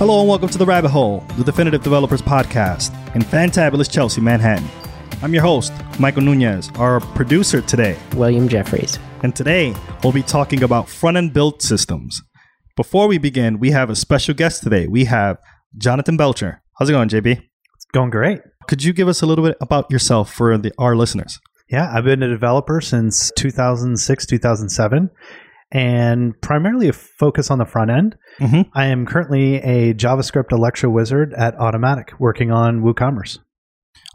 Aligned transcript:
Hello 0.00 0.20
and 0.20 0.28
welcome 0.30 0.48
to 0.48 0.56
The 0.56 0.64
Rabbit 0.64 0.88
Hole, 0.88 1.22
the 1.36 1.44
Definitive 1.44 1.82
Developers 1.82 2.22
Podcast 2.22 2.90
in 3.14 3.20
fantabulous 3.20 3.90
Chelsea, 3.92 4.22
Manhattan. 4.22 4.66
I'm 5.20 5.34
your 5.34 5.42
host, 5.42 5.74
Michael 5.98 6.22
Nunez, 6.22 6.70
our 6.76 7.00
producer 7.00 7.60
today. 7.60 7.98
William 8.16 8.48
Jeffries. 8.48 8.98
And 9.22 9.36
today 9.36 9.74
we'll 10.02 10.14
be 10.14 10.22
talking 10.22 10.62
about 10.62 10.88
front 10.88 11.18
end 11.18 11.34
build 11.34 11.60
systems. 11.60 12.22
Before 12.76 13.08
we 13.08 13.18
begin, 13.18 13.58
we 13.58 13.72
have 13.72 13.90
a 13.90 13.94
special 13.94 14.32
guest 14.32 14.62
today. 14.62 14.86
We 14.86 15.04
have 15.04 15.36
Jonathan 15.76 16.16
Belcher. 16.16 16.62
How's 16.78 16.88
it 16.88 16.92
going, 16.92 17.10
JB? 17.10 17.32
It's 17.74 17.84
going 17.92 18.08
great. 18.08 18.40
Could 18.68 18.82
you 18.82 18.94
give 18.94 19.06
us 19.06 19.20
a 19.20 19.26
little 19.26 19.44
bit 19.44 19.58
about 19.60 19.90
yourself 19.90 20.32
for 20.32 20.56
the, 20.56 20.72
our 20.78 20.96
listeners? 20.96 21.38
Yeah, 21.68 21.92
I've 21.94 22.04
been 22.04 22.22
a 22.22 22.28
developer 22.28 22.80
since 22.80 23.30
2006, 23.36 24.24
2007, 24.24 25.10
and 25.72 26.40
primarily 26.40 26.88
a 26.88 26.92
focus 26.92 27.50
on 27.50 27.58
the 27.58 27.64
front 27.64 27.90
end. 27.90 28.16
Mm-hmm. 28.38 28.62
I 28.74 28.86
am 28.86 29.06
currently 29.06 29.56
a 29.56 29.94
JavaScript 29.94 30.52
Electro 30.52 30.90
wizard 30.90 31.32
at 31.34 31.56
Automattic 31.56 32.18
working 32.18 32.50
on 32.50 32.82
WooCommerce. 32.82 33.38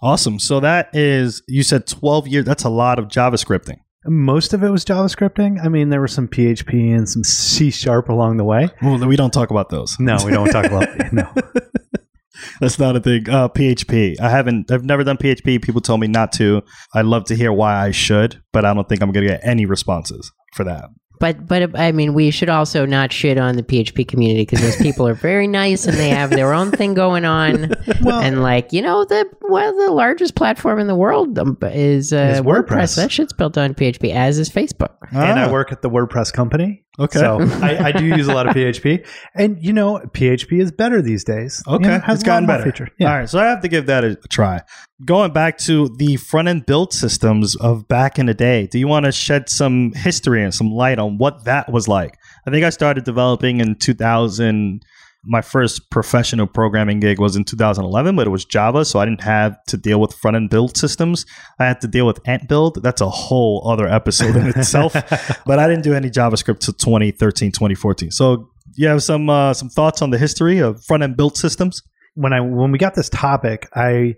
Awesome. 0.01 0.39
So 0.39 0.59
that 0.59 0.89
is, 0.93 1.41
you 1.47 1.63
said 1.63 1.87
12 1.87 2.27
years. 2.27 2.45
That's 2.45 2.63
a 2.63 2.69
lot 2.69 2.99
of 2.99 3.05
JavaScripting. 3.05 3.77
Most 4.07 4.53
of 4.53 4.63
it 4.63 4.69
was 4.69 4.85
JavaScripting. 4.85 5.63
I 5.63 5.67
mean, 5.67 5.89
there 5.89 6.01
was 6.01 6.13
some 6.13 6.27
PHP 6.27 6.95
and 6.95 7.09
some 7.09 7.23
C 7.23 7.71
sharp 7.71 8.09
along 8.09 8.37
the 8.37 8.43
way. 8.43 8.69
Well, 8.81 9.03
we 9.07 9.15
don't 9.15 9.33
talk 9.33 9.49
about 9.49 9.69
those. 9.69 9.95
No, 9.99 10.17
we 10.23 10.31
don't 10.31 10.49
talk 10.49 10.65
about 10.65 10.87
no. 11.13 11.33
That's 12.59 12.77
not 12.77 12.95
a 12.95 12.99
thing. 12.99 13.27
Uh, 13.27 13.49
PHP. 13.49 14.19
I 14.19 14.29
haven't. 14.29 14.71
I've 14.71 14.83
never 14.83 15.03
done 15.03 15.17
PHP. 15.17 15.61
People 15.63 15.81
told 15.81 16.01
me 16.01 16.07
not 16.07 16.31
to. 16.33 16.61
I'd 16.93 17.05
love 17.05 17.25
to 17.25 17.35
hear 17.35 17.51
why 17.51 17.75
I 17.75 17.91
should, 17.91 18.41
but 18.53 18.65
I 18.65 18.73
don't 18.73 18.87
think 18.87 19.01
I'm 19.01 19.11
going 19.11 19.25
to 19.25 19.33
get 19.33 19.41
any 19.43 19.65
responses 19.65 20.31
for 20.53 20.63
that. 20.65 20.89
But 21.19 21.47
but 21.47 21.77
I 21.79 21.91
mean, 21.91 22.13
we 22.13 22.31
should 22.31 22.49
also 22.49 22.85
not 22.85 23.11
shit 23.11 23.37
on 23.37 23.55
the 23.55 23.63
PHP 23.63 24.07
community 24.07 24.41
because 24.43 24.61
those 24.61 24.75
people 24.77 25.07
are 25.07 25.13
very 25.13 25.47
nice 25.47 25.85
and 25.87 25.97
they 25.97 26.09
have 26.09 26.29
their 26.29 26.53
own 26.53 26.71
thing 26.71 26.93
going 26.93 27.25
on. 27.25 27.73
Well- 28.01 28.19
and 28.21 28.43
like 28.43 28.71
you 28.73 28.81
know, 28.81 29.03
the 29.05 29.27
one 29.41 29.65
of 29.65 29.75
the 29.75 29.91
largest 29.91 30.35
platform 30.35 30.79
in 30.79 30.87
the 30.87 30.95
world 30.95 31.37
um, 31.39 31.57
is, 31.63 32.13
uh, 32.13 32.17
Is 32.35 32.41
WordPress. 32.41 32.65
WordPress. 32.67 32.95
That 32.97 33.11
shit's 33.11 33.33
built 33.33 33.57
on 33.57 33.73
PHP, 33.73 34.13
as 34.13 34.37
is 34.37 34.49
Facebook. 34.49 34.95
And 35.11 35.39
Ah, 35.39 35.45
I 35.47 35.51
work 35.51 35.71
at 35.71 35.81
the 35.81 35.89
WordPress 35.89 36.31
company. 36.31 36.84
Okay. 36.99 37.19
So 37.19 37.39
I, 37.61 37.87
I 37.87 37.91
do 37.91 38.05
use 38.05 38.27
a 38.27 38.33
lot 38.33 38.47
of 38.47 38.55
PHP. 38.55 39.05
And, 39.33 39.61
you 39.61 39.73
know, 39.73 39.99
PHP 40.13 40.61
is 40.61 40.71
better 40.71 41.01
these 41.01 41.23
days. 41.23 41.61
You 41.67 41.73
Okay, 41.75 41.87
know, 41.89 41.99
has 41.99 42.15
it's 42.19 42.23
gotten 42.23 42.47
better. 42.47 42.63
feature. 42.63 42.89
Yeah. 42.97 43.11
All 43.11 43.19
right, 43.19 43.29
so 43.29 43.39
I 43.39 43.45
have 43.45 43.61
to 43.61 43.67
give 43.67 43.85
that 43.87 44.03
a 44.03 44.15
try. 44.29 44.61
Going 45.03 45.33
back 45.33 45.57
to 45.59 45.89
the 45.97 46.15
front 46.15 46.47
end 46.47 46.65
build 46.65 46.93
systems 46.93 47.55
of 47.57 47.87
back 47.87 48.17
in 48.17 48.27
the 48.27 48.33
day, 48.33 48.67
do 48.67 48.79
you 48.79 48.87
want 48.87 49.05
to 49.05 49.11
shed 49.11 49.49
some 49.49 49.91
history 49.93 50.41
and 50.43 50.53
some 50.53 50.71
light 50.71 50.99
on 50.99 51.17
what 51.17 51.43
that 51.45 51.71
was 51.71 51.87
like? 51.87 52.17
I 52.47 52.51
think 52.51 52.63
I 52.63 52.69
started 52.69 53.03
developing 53.03 53.59
in 53.59 53.75
2000. 53.75 54.81
My 55.25 55.41
first 55.41 55.89
professional 55.89 56.47
programming 56.47 56.99
gig 56.99 57.19
was 57.19 57.35
in 57.35 57.43
2011, 57.43 58.15
but 58.15 58.27
it 58.27 58.29
was 58.29 58.45
Java, 58.45 58.85
so 58.85 58.99
I 58.99 59.05
didn't 59.05 59.23
have 59.23 59.57
to 59.65 59.77
deal 59.77 59.99
with 59.99 60.13
front 60.13 60.37
end 60.37 60.49
build 60.49 60.77
systems. 60.77 61.25
I 61.59 61.65
had 61.65 61.81
to 61.81 61.87
deal 61.87 62.05
with 62.05 62.19
Ant 62.25 62.47
Build. 62.47 62.83
That's 62.83 63.01
a 63.01 63.09
whole 63.09 63.67
other 63.69 63.87
episode 63.87 64.35
in 64.35 64.47
itself. 64.47 64.93
but 65.45 65.59
I 65.59 65.67
didn't 65.67 65.83
do 65.83 65.93
any 65.93 66.09
JavaScript 66.09 66.59
till 66.59 66.73
2013, 66.73 67.51
2014. 67.51 68.11
So 68.11 68.49
you 68.75 68.87
have 68.87 69.03
some 69.03 69.29
uh, 69.29 69.53
some 69.53 69.69
thoughts 69.69 70.01
on 70.01 70.11
the 70.11 70.17
history 70.17 70.59
of 70.59 70.83
front 70.83 71.03
end 71.03 71.17
build 71.17 71.37
systems? 71.37 71.81
when 72.15 72.33
I 72.33 72.41
when 72.41 72.71
we 72.71 72.77
got 72.77 72.95
this 72.95 73.09
topic, 73.09 73.69
I 73.75 74.15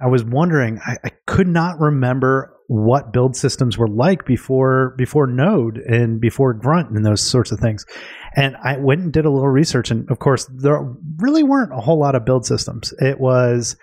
I 0.00 0.06
was 0.06 0.24
wondering. 0.24 0.80
I, 0.84 0.96
I 1.04 1.10
could 1.26 1.48
not 1.48 1.78
remember 1.78 2.53
what 2.66 3.12
build 3.12 3.36
systems 3.36 3.76
were 3.76 3.88
like 3.88 4.24
before 4.24 4.94
before 4.96 5.26
Node 5.26 5.78
and 5.78 6.20
before 6.20 6.54
Grunt 6.54 6.90
and 6.90 7.04
those 7.04 7.20
sorts 7.20 7.52
of 7.52 7.60
things. 7.60 7.84
And 8.36 8.56
I 8.56 8.78
went 8.78 9.02
and 9.02 9.12
did 9.12 9.26
a 9.26 9.30
little 9.30 9.48
research, 9.48 9.90
and 9.90 10.10
of 10.10 10.18
course, 10.18 10.46
there 10.52 10.80
really 11.18 11.42
weren't 11.42 11.72
a 11.72 11.80
whole 11.80 11.98
lot 11.98 12.14
of 12.14 12.24
build 12.24 12.46
systems. 12.46 12.92
It 12.98 13.20
was 13.20 13.76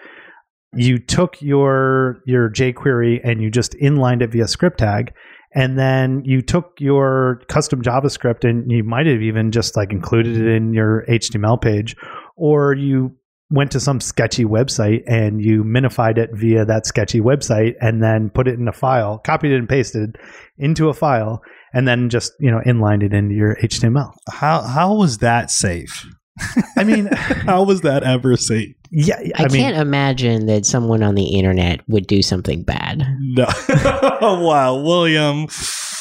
you 0.74 0.98
took 1.00 1.42
your 1.42 2.22
your 2.26 2.50
jQuery 2.50 3.20
and 3.24 3.42
you 3.42 3.52
just 3.52 3.76
inlined 3.76 4.22
it 4.22 4.31
via 4.31 4.47
script 4.47 4.80
tag. 4.80 5.14
And 5.53 5.78
then 5.78 6.24
you 6.24 6.41
took 6.41 6.75
your 6.80 7.41
custom 7.50 7.81
JavaScript 7.81 8.50
and 8.50 8.72
you 8.72 8.86
might 8.86 9.06
have 9.06 9.22
even 9.22 9.52
just 9.52 9.75
like 9.75 9.91
included 9.91 10.38
it 10.38 10.47
in 10.47 10.74
your 10.74 11.06
HTML 11.09 11.62
page, 11.62 11.97
or 12.38 12.74
you 12.74 13.18
went 13.51 13.72
to 13.72 13.79
some 13.79 14.00
sketchy 14.00 14.45
website 14.45 15.03
and 15.07 15.44
you 15.44 15.63
minified 15.63 16.17
it 16.17 16.29
via 16.34 16.66
that 16.66 16.85
sketchy 16.85 17.19
website 17.19 17.75
and 17.81 18.01
then 18.01 18.29
put 18.29 18.47
it 18.47 18.57
in 18.57 18.67
a 18.67 18.73
file, 18.73 19.19
copied 19.19 19.51
it 19.51 19.57
and 19.57 19.69
pasted 19.69 20.16
into 20.57 20.89
a 20.89 20.94
file, 20.94 21.41
and 21.73 21.88
then 21.88 22.09
just, 22.09 22.34
you 22.40 22.50
know, 22.50 22.61
inlined 22.66 23.03
it 23.03 23.13
into 23.13 23.35
your 23.35 23.56
HTML. 23.57 24.11
How 24.29 24.61
how 24.61 24.95
was 24.95 25.19
that 25.19 25.51
safe? 25.51 26.06
I 26.78 26.84
mean, 26.84 27.06
How 27.11 27.63
was 27.63 27.81
that 27.81 28.03
ever 28.03 28.38
safe? 28.38 28.75
yeah, 28.91 29.16
I, 29.35 29.44
I, 29.44 29.47
mean, 29.47 29.61
can't 29.61 29.78
imagine 29.78 30.47
that 30.47 30.66
someone 30.66 31.03
on 31.03 31.16
the 31.16 31.38
internet 31.38 31.81
would 31.88 32.07
do 32.07 32.22
something 32.22 32.63
bad. 32.63 33.06
No. 33.19 33.47
wow, 34.22 34.81
William. 34.81 35.47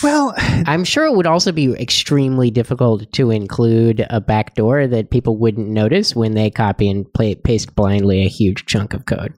Well, 0.03 0.35
I'm 0.37 0.85
sure 0.85 1.05
it 1.07 1.15
would 1.15 1.27
also 1.27 1.53
be 1.53 1.73
extremely 1.75 2.51
difficult 2.51 3.11
to 3.13 3.31
include 3.31 4.07
a 4.11 4.21
backdoor 4.21 4.87
that 4.87 5.11
people 5.11 5.37
wouldn't 5.37 5.69
notice 5.69 6.15
when 6.17 6.35
they 6.35 6.51
copy 6.51 6.89
and 6.91 7.13
play, 7.13 7.35
paste 7.35 7.75
blindly 7.75 8.25
a 8.25 8.29
huge 8.29 8.67
chunk 8.67 8.95
of 8.95 9.07
code. 9.07 9.35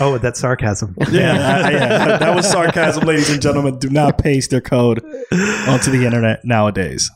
oh, 0.00 0.18
that's 0.18 0.40
sarcasm. 0.40 0.96
Yeah, 1.10 1.32
I- 1.64 1.70
yeah, 1.70 2.18
that 2.18 2.34
was 2.34 2.50
sarcasm, 2.50 3.04
ladies 3.04 3.30
and 3.30 3.40
gentlemen. 3.40 3.78
Do 3.78 3.88
not 3.90 4.18
paste 4.18 4.50
their 4.50 4.60
code 4.60 5.02
onto 5.68 5.90
the 5.90 6.02
internet 6.04 6.40
nowadays. 6.44 7.10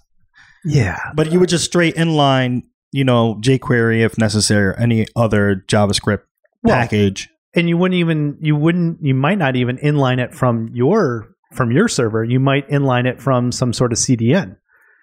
Yeah. 0.64 0.98
But 1.14 1.32
you 1.32 1.40
would 1.40 1.48
just 1.48 1.64
straight 1.64 1.94
inline, 1.96 2.62
you 2.92 3.04
know, 3.04 3.36
jQuery 3.40 4.04
if 4.04 4.18
necessary, 4.18 4.66
or 4.68 4.74
any 4.74 5.06
other 5.16 5.64
JavaScript 5.68 6.22
Well, 6.62 6.74
package. 6.76 7.28
and 7.54 7.68
you 7.68 7.76
wouldn't 7.78 7.98
even 7.98 8.36
you 8.40 8.54
wouldn't 8.56 8.98
you 9.02 9.14
might 9.14 9.38
not 9.38 9.56
even 9.56 9.78
inline 9.78 10.18
it 10.18 10.34
from 10.34 10.68
your 10.72 11.34
from 11.52 11.70
your 11.70 11.88
server 11.88 12.22
you 12.24 12.38
might 12.40 12.68
inline 12.68 13.06
it 13.06 13.20
from 13.20 13.50
some 13.52 13.72
sort 13.72 13.92
of 13.92 13.98
cdn 13.98 14.56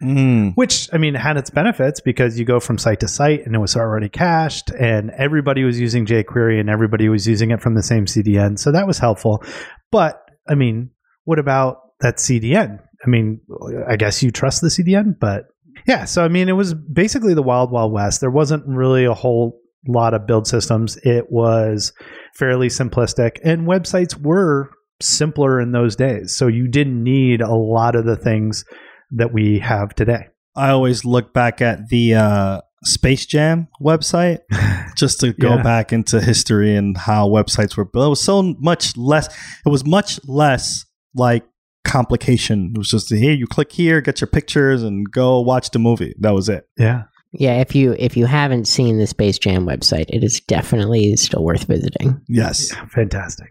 Mm. 0.03 0.51
which 0.56 0.89
i 0.91 0.97
mean 0.97 1.13
had 1.13 1.38
its 1.38 1.50
benefits 1.50 2.01
because 2.01 2.38
you 2.38 2.44
go 2.44 2.59
from 2.59 2.78
site 2.78 3.00
to 3.00 3.07
site 3.07 3.45
and 3.45 3.56
it 3.56 3.59
was 3.59 3.78
already 3.78 4.09
cached 4.09 4.69
and 4.72 5.09
everybody 5.11 5.63
was 5.63 5.79
using 5.79 6.05
jquery 6.05 6.59
and 6.59 6.69
everybody 6.69 7.07
was 7.07 7.25
using 7.25 7.51
it 7.51 7.61
from 7.61 7.75
the 7.75 7.81
same 7.81 8.05
cdn 8.05 8.59
so 8.59 8.73
that 8.73 8.85
was 8.88 9.00
helpful. 9.00 9.41
But 9.91 10.22
i 10.50 10.53
mean 10.53 10.89
what 11.23 11.39
about 11.39 11.78
that 12.01 12.17
cdn 12.17 12.78
i 13.05 13.09
mean 13.09 13.39
i 13.88 13.95
guess 13.95 14.22
you 14.22 14.31
trust 14.31 14.59
the 14.59 14.67
cdn 14.67 15.17
but 15.17 15.45
yeah 15.88 16.03
so 16.03 16.25
i 16.25 16.28
mean 16.28 16.50
it 16.50 16.53
was 16.57 16.73
basically 16.73 17.34
the 17.34 17.41
wild 17.41 17.72
wild 17.72 17.94
west. 17.94 18.19
There 18.19 18.29
wasn't 18.29 18.66
really 18.67 19.05
a 19.05 19.13
whole 19.13 19.61
lot 19.88 20.13
of 20.13 20.28
build 20.28 20.45
systems. 20.45 20.97
It 21.03 21.31
was 21.31 21.94
fairly 22.34 22.67
simplistic 22.67 23.38
and 23.45 23.66
websites 23.66 24.19
were 24.19 24.72
simpler 25.01 25.59
in 25.59 25.72
those 25.72 25.95
days 25.95 26.35
so 26.35 26.47
you 26.47 26.67
didn't 26.67 27.03
need 27.03 27.41
a 27.41 27.53
lot 27.53 27.95
of 27.95 28.06
the 28.06 28.16
things 28.16 28.63
that 29.11 29.33
we 29.33 29.59
have 29.59 29.94
today 29.95 30.28
I 30.57 30.69
always 30.69 31.03
look 31.03 31.33
back 31.33 31.61
at 31.61 31.89
the 31.89 32.16
uh, 32.16 32.61
Space 32.85 33.25
Jam 33.25 33.67
website 33.81 34.39
just 34.95 35.19
to 35.19 35.34
go 35.34 35.55
Yeah. 35.55 35.63
back 35.63 35.91
into 35.91 36.22
history 36.22 36.75
and 36.78 36.95
how 36.97 37.28
websites 37.28 37.75
were 37.75 37.84
built. 37.84 38.05
It 38.05 38.09
was 38.11 38.23
so 38.23 38.41
much 38.59 38.95
less. 38.95 39.28
It 39.66 39.69
was 39.69 39.85
much 39.85 40.17
less 40.25 40.85
like 41.13 41.44
complication. 41.84 42.72
It 42.73 42.78
was 42.78 42.89
just 42.89 43.13
here 43.13 43.34
you 43.34 43.47
click 43.47 43.73
here, 43.73 44.00
get 44.00 44.22
your 44.22 44.28
pictures, 44.29 44.81
and 44.81 45.11
go 45.11 45.41
watch 45.41 45.72
the 45.72 45.79
movie. 45.79 46.13
That 46.19 46.34
was 46.34 46.47
it. 46.47 46.69
yeah 46.78 47.03
Yeah, 47.34 47.59
if 47.59 47.75
you 47.75 47.94
if 48.00 48.16
you 48.16 48.25
haven't 48.25 48.66
seen 48.69 48.97
the 48.97 49.07
Space 49.07 49.38
Jam 49.38 49.66
website, 49.66 50.05
it 50.09 50.23
is 50.23 50.39
definitely 50.39 51.17
still 51.17 51.44
worth 51.44 51.66
visiting. 51.66 52.22
Yes. 52.29 52.72
fantastic 52.94 53.47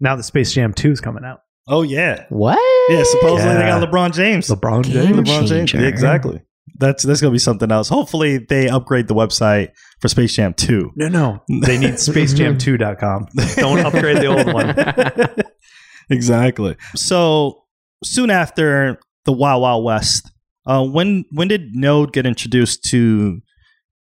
now 0.00 0.16
the 0.16 0.22
space 0.22 0.52
jam 0.52 0.72
2 0.72 0.92
is 0.92 1.00
coming 1.00 1.24
out 1.24 1.40
Oh 1.68 1.82
yeah. 1.82 2.26
What? 2.28 2.58
Yeah. 2.88 3.02
Supposedly 3.04 3.54
they 3.54 3.60
got 3.62 3.88
LeBron 3.88 4.14
James. 4.14 4.48
lebron 4.48 4.84
Game 4.84 4.92
james 4.92 5.16
LeBron 5.16 5.46
James. 5.46 5.72
Yeah, 5.72 5.80
exactly. 5.80 6.42
That's 6.78 7.02
that's 7.04 7.20
gonna 7.20 7.32
be 7.32 7.38
something 7.38 7.72
else. 7.72 7.88
Hopefully 7.88 8.38
they 8.38 8.68
upgrade 8.68 9.08
the 9.08 9.14
website 9.14 9.70
for 10.00 10.08
Space 10.08 10.34
Jam 10.34 10.54
Two. 10.54 10.92
no 10.94 11.08
no 11.08 11.42
they 11.48 11.78
need 11.78 11.94
spacejam2.com 11.94 13.26
don't 13.56 13.80
upgrade 13.80 14.18
the 14.18 14.26
old 14.26 14.52
one 14.52 15.44
exactly. 16.10 16.76
So 16.94 17.64
soon 18.04 18.30
after 18.30 19.00
the 19.24 19.32
Wild 19.32 19.62
Wild 19.62 19.84
West, 19.84 20.30
uh, 20.66 20.84
when 20.84 21.24
when 21.32 21.48
did 21.48 21.74
Node 21.74 22.12
get 22.12 22.26
introduced 22.26 22.84
to 22.90 23.40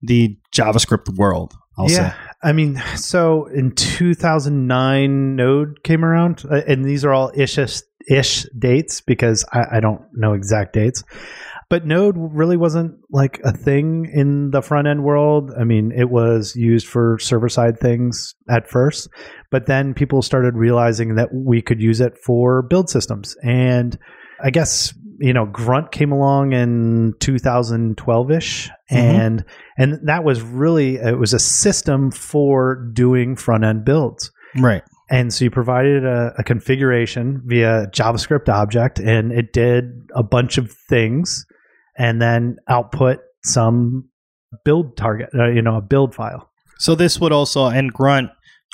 the 0.01 0.38
JavaScript 0.54 1.16
world? 1.16 1.54
I'll 1.78 1.89
yeah 1.89 2.12
say. 2.12 2.18
I 2.44 2.51
mean 2.51 2.81
so 2.95 3.45
in 3.48 3.72
2009 3.72 5.36
node 5.36 5.84
came 5.84 6.04
around 6.04 6.44
uh, 6.51 6.62
and 6.68 6.86
these 6.86 7.04
are 7.06 7.13
all 7.13 7.31
ish 7.36 7.57
ish 8.07 8.45
dates 8.57 9.01
because 9.01 9.45
I, 9.51 9.78
I 9.78 9.80
don't 9.80 10.01
know 10.13 10.34
exact 10.34 10.74
dates. 10.74 11.04
But 11.69 11.88
node 11.88 12.16
really 12.18 12.57
wasn't 12.57 13.00
like 13.10 13.40
a 13.44 13.51
thing 13.51 14.12
in 14.13 14.51
the 14.51 14.62
front 14.62 14.88
end 14.88 15.04
world. 15.04 15.51
I 15.57 15.63
mean 15.63 15.92
it 15.92 16.10
was 16.10 16.56
used 16.56 16.88
for 16.88 17.18
server 17.19 17.50
side 17.50 17.80
things 17.80 18.36
at 18.50 18.69
first 18.69 19.10
but 19.50 19.66
then 19.68 19.94
people 19.94 20.22
started 20.22 20.56
realizing 20.56 21.16
that 21.16 21.30
we 21.34 21.62
could 21.62 21.81
use 21.81 22.01
it 22.01 22.18
for 22.18 22.62
build 22.62 22.89
systems. 22.89 23.36
And 23.44 23.98
i 24.44 24.50
guess 24.50 24.94
you 25.19 25.33
know, 25.33 25.45
Grunt 25.45 25.92
came 25.92 26.12
along 26.12 26.54
in 26.54 27.13
2012 27.19 28.31
ish, 28.31 28.69
and 28.89 29.45
and 29.77 30.00
that 30.07 30.24
was 30.24 30.42
really 30.42 30.95
it 30.95 31.18
was 31.18 31.33
a 31.33 31.39
system 31.39 32.12
for 32.12 32.75
doing 32.94 33.36
front 33.36 33.63
end 33.63 33.86
builds. 33.86 34.31
Right. 34.57 34.83
And 35.10 35.33
so 35.33 35.45
you 35.45 35.51
provided 35.51 36.06
a, 36.06 36.33
a 36.38 36.44
configuration 36.44 37.42
via 37.45 37.88
JavaScript 37.88 38.50
object, 38.50 39.00
and 39.00 39.31
it 39.31 39.54
did 39.54 39.86
a 40.15 40.24
bunch 40.24 40.57
of 40.57 40.71
things, 40.89 41.45
and 41.98 42.21
then 42.21 42.57
output 42.68 43.19
some 43.44 44.10
build 44.63 44.98
target, 44.98 45.30
uh, 45.38 45.50
you 45.50 45.62
know, 45.62 45.75
a 45.75 45.81
build 45.81 46.15
file. 46.15 46.50
So 46.80 46.95
this 46.95 47.19
would 47.19 47.31
also 47.31 47.68
and 47.68 47.94
Grunt 47.94 48.30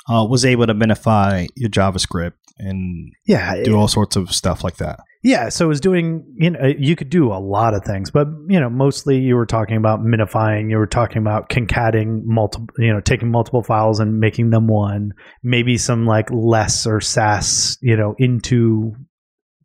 uh, 0.08 0.24
was 0.28 0.44
able 0.44 0.66
to 0.66 0.74
minify 0.74 1.46
your 1.56 1.70
JavaScript 1.70 2.32
and 2.58 3.12
Yeah, 3.26 3.62
do 3.62 3.74
all 3.76 3.88
sorts 3.88 4.16
of 4.16 4.30
stuff 4.32 4.62
like 4.64 4.76
that. 4.76 5.00
Yeah, 5.22 5.50
so 5.50 5.66
it 5.66 5.68
was 5.68 5.80
doing, 5.80 6.24
you 6.38 6.48
know, 6.50 6.72
you 6.78 6.96
could 6.96 7.10
do 7.10 7.30
a 7.30 7.36
lot 7.36 7.74
of 7.74 7.84
things, 7.84 8.10
but, 8.10 8.26
you 8.48 8.58
know, 8.58 8.70
mostly 8.70 9.18
you 9.18 9.36
were 9.36 9.44
talking 9.44 9.76
about 9.76 10.00
minifying, 10.00 10.70
you 10.70 10.78
were 10.78 10.86
talking 10.86 11.18
about 11.18 11.50
concatenating 11.50 12.22
multiple, 12.24 12.66
you 12.78 12.90
know, 12.92 13.00
taking 13.00 13.30
multiple 13.30 13.62
files 13.62 14.00
and 14.00 14.18
making 14.18 14.48
them 14.48 14.66
one, 14.66 15.12
maybe 15.42 15.76
some 15.76 16.06
like 16.06 16.30
less 16.30 16.86
or 16.86 17.00
Sass, 17.02 17.76
you 17.82 17.96
know, 17.98 18.14
into 18.18 18.94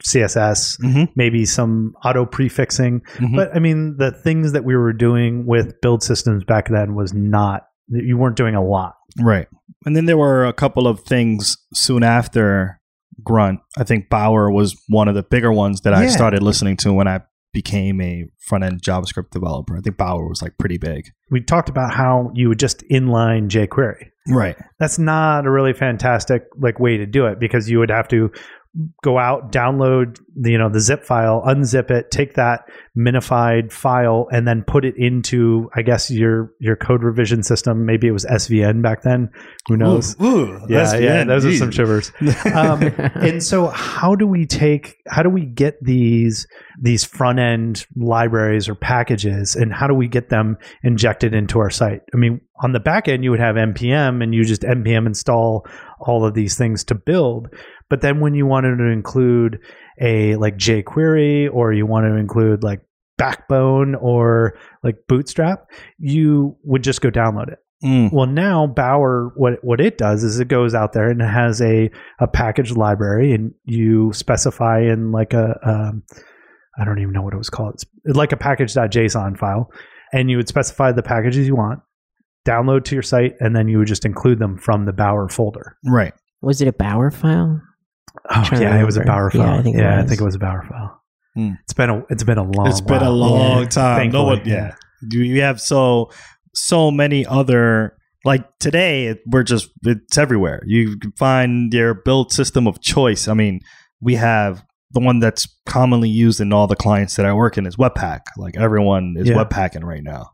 CSS, 0.04 0.78
Mm-hmm. 0.82 1.04
maybe 1.16 1.46
some 1.46 1.94
auto 2.04 2.26
prefixing. 2.26 3.02
Mhm. 3.16 3.36
But 3.36 3.56
I 3.56 3.60
mean, 3.60 3.96
the 3.98 4.12
things 4.12 4.52
that 4.52 4.66
we 4.66 4.76
were 4.76 4.94
doing 4.94 5.46
with 5.46 5.80
build 5.82 6.04
systems 6.04 6.44
back 6.44 6.68
then 6.70 6.96
was 6.96 7.14
not, 7.14 7.64
you 7.88 8.18
weren't 8.18 8.36
doing 8.36 8.56
a 8.56 8.64
lot. 8.64 8.96
Right. 9.22 9.48
And 9.86 9.96
then 9.96 10.06
there 10.06 10.18
were 10.18 10.46
a 10.46 10.54
couple 10.54 10.88
of 10.88 11.02
things 11.02 11.58
soon 11.74 12.04
after 12.04 12.80
Grunt. 13.24 13.60
I 13.78 13.84
think 13.84 14.10
Bower 14.10 14.52
was 14.52 14.76
one 14.88 15.08
of 15.08 15.16
the 15.16 15.24
bigger 15.24 15.52
ones 15.52 15.82
that 15.82 15.94
I 15.94 16.08
started 16.08 16.44
listening 16.44 16.78
to 16.78 16.92
when 16.92 17.08
I 17.08 17.22
became 17.54 18.02
a 18.02 18.26
front 18.48 18.66
end 18.66 18.82
JavaScript 18.82 19.32
developer. 19.32 19.78
I 19.78 19.82
think 19.82 19.96
Bower 19.96 20.28
was 20.28 20.42
like 20.42 20.58
pretty 20.58 20.78
big. 20.78 21.12
We 21.32 21.42
talked 21.42 21.70
about 21.70 21.94
how 21.94 22.32
you 22.34 22.50
would 22.50 22.60
just 22.60 22.84
inline 22.92 23.48
jQuery. 23.48 24.10
Right. 24.28 24.58
that's 24.80 24.98
not 24.98 25.46
a 25.46 25.52
really 25.52 25.74
fantastic 25.74 26.46
like 26.60 26.80
way 26.80 26.98
to 26.98 27.06
do 27.06 27.28
it 27.28 27.40
because 27.40 27.70
you 27.70 27.78
would 27.78 27.92
have 27.92 28.08
to 28.08 28.32
go 29.04 29.18
out 29.18 29.52
download 29.52 30.20
the 30.36 30.52
you 30.52 30.58
know 30.58 30.70
the 30.70 30.82
zip 30.82 31.04
file 31.04 31.42
unzip 31.48 31.90
it 31.90 32.12
take 32.12 32.34
that 32.34 32.66
minified 32.98 33.72
file 33.72 34.28
and 34.32 34.48
then 34.48 34.64
put 34.64 34.84
it 34.84 34.96
into 34.98 35.70
i 35.76 35.82
guess 35.82 36.12
your 36.12 36.52
your 36.60 36.76
code 36.76 37.04
revision 37.04 37.44
system. 37.44 37.86
Maybe 37.86 38.08
it 38.08 38.12
was 38.12 38.26
svn 38.26 38.82
back 38.82 39.04
then. 39.04 39.30
Who 39.68 39.78
knows? 39.78 40.20
Ooh, 40.22 40.60
yeah 40.68 40.96
yeah 40.98 41.24
those 41.24 41.46
are 41.46 41.54
some 41.54 41.72
shivers. 41.72 42.12
Um, 42.56 42.84
and 43.16 43.44
so 43.44 43.68
how 43.68 44.16
do 44.16 44.28
we 44.28 44.46
take 44.46 44.98
how 45.08 45.24
do 45.24 45.30
we 45.30 45.46
get 45.46 45.82
these 45.84 46.48
these 46.82 47.04
front 47.04 47.40
end 47.40 47.86
libraries 47.96 48.70
or 48.70 48.76
packages 48.76 49.56
and 49.56 49.74
how 49.74 49.88
do 49.88 49.94
we 49.94 50.08
get 50.08 50.30
them 50.30 50.58
injected 50.84 51.34
into 51.34 51.60
our 51.60 51.70
site? 51.70 52.02
I 52.14 52.18
mean 52.18 52.42
on 52.62 52.72
the 52.72 52.80
back 52.80 53.08
end 53.08 53.24
you 53.24 53.32
would 53.32 53.40
have 53.40 53.56
npm 53.56 54.24
and 54.24 54.34
you 54.34 54.46
just 54.46 54.62
npm 54.62 55.06
install 55.06 55.66
all 56.00 56.26
of 56.26 56.34
these 56.34 56.58
things 56.58 56.84
to 56.86 56.96
build 56.96 57.50
but 57.90 58.02
then 58.02 58.20
when 58.20 58.34
you 58.34 58.46
wanted 58.46 58.78
to 58.78 58.86
include 58.86 59.60
a 60.02 60.36
like 60.36 60.58
jquery 60.58 61.50
or 61.52 61.74
you 61.74 61.86
want 61.86 62.06
to 62.06 62.16
include 62.16 62.64
like 62.64 62.82
backbone 63.18 63.96
or 63.96 64.58
like 64.84 64.96
bootstrap 65.08 65.66
you 65.98 66.58
would 66.64 66.84
just 66.84 67.02
go 67.02 67.10
download 67.10 67.52
it 67.52 67.60
Mm. 67.84 68.12
well, 68.14 68.26
now 68.26 68.66
Bower, 68.68 69.32
what 69.36 69.62
what 69.62 69.82
it 69.82 69.98
does 69.98 70.24
is 70.24 70.40
it 70.40 70.48
goes 70.48 70.74
out 70.74 70.94
there 70.94 71.10
and 71.10 71.22
it 71.22 71.26
has 71.28 71.62
a 71.62 71.92
a 72.20 72.26
package 72.26 72.72
library, 72.72 73.34
and 73.34 73.54
you 73.66 74.14
specify 74.14 74.80
in 74.80 75.12
like 75.12 75.34
a 75.34 75.60
um, 75.62 76.02
I 76.80 76.86
don't 76.86 77.00
even 77.00 77.12
know 77.12 77.22
what 77.22 77.34
it 77.34 77.38
was 77.38 77.50
called, 77.50 77.76
it's 77.76 77.86
like 78.06 78.32
a 78.32 78.38
package.json 78.38 79.38
file, 79.38 79.70
and 80.14 80.32
you 80.32 80.38
would 80.38 80.48
specify 80.48 80.94
the 80.94 81.04
packages 81.04 81.46
you 81.48 81.56
want, 81.56 81.82
download 82.48 82.86
to 82.86 82.96
your 82.96 83.04
site, 83.04 83.36
and 83.42 83.54
then 83.56 83.68
you 83.68 83.78
would 83.78 83.88
just 83.88 84.06
include 84.06 84.40
them 84.40 84.58
from 84.58 84.86
the 84.86 84.94
Bower 84.94 85.28
folder. 85.28 85.78
Right. 85.86 86.14
Was 86.42 86.62
it 86.62 86.70
a 86.70 86.74
Bower 86.74 87.12
file? 87.12 87.62
Oh 88.30 88.44
yeah, 88.54 88.80
it 88.80 88.86
was 88.86 88.98
a 88.98 89.02
remember. 89.02 89.30
Bower 89.30 89.32
Yeah, 89.34 89.46
file. 89.52 89.60
I 89.60 89.62
think 89.64 89.78
yeah, 89.78 90.00
I 90.00 90.04
think 90.06 90.20
it 90.22 90.24
was 90.24 90.36
a 90.36 90.40
Bower 90.40 90.64
file. 90.68 91.02
Hmm. 91.36 91.52
It's 91.64 91.74
been 91.74 91.90
a 91.90 92.04
it's 92.10 92.24
been 92.24 92.38
a 92.38 92.44
long 92.44 92.68
it's 92.68 92.82
been 92.82 93.02
a 93.04 93.10
long 93.12 93.64
Yeah. 93.64 93.70
time. 93.70 94.10
No 94.12 94.24
one, 94.24 94.42
yeah. 94.46 94.76
You 95.12 95.22
you 95.22 95.42
have 95.42 95.60
so 95.62 96.10
so 96.54 96.90
many 96.92 97.26
other 97.26 97.98
like 98.24 98.44
today 98.60 99.20
we're 99.28 99.44
just 99.44 99.70
it's 99.84 100.18
everywhere. 100.18 100.64
You 100.66 100.98
can 100.98 101.12
find 101.14 101.72
your 101.74 101.94
build 101.94 102.32
system 102.32 102.68
of 102.68 102.82
choice. 102.82 103.28
I 103.28 103.34
mean, 103.34 103.60
we 104.02 104.16
have 104.16 104.64
the 104.92 105.00
one 105.02 105.20
that's 105.20 105.48
commonly 105.66 106.10
used 106.10 106.40
in 106.40 106.54
all 106.54 106.68
the 106.68 106.76
clients 106.76 107.16
that 107.18 107.26
I 107.26 107.34
work 107.34 107.58
in 107.58 107.66
is 107.66 107.76
Webpack. 107.76 108.22
Like 108.38 108.56
everyone 108.58 109.16
is 109.18 109.28
Yeah. 109.28 109.36
Webpacking 109.36 109.84
right 109.84 110.04
now. 110.04 110.32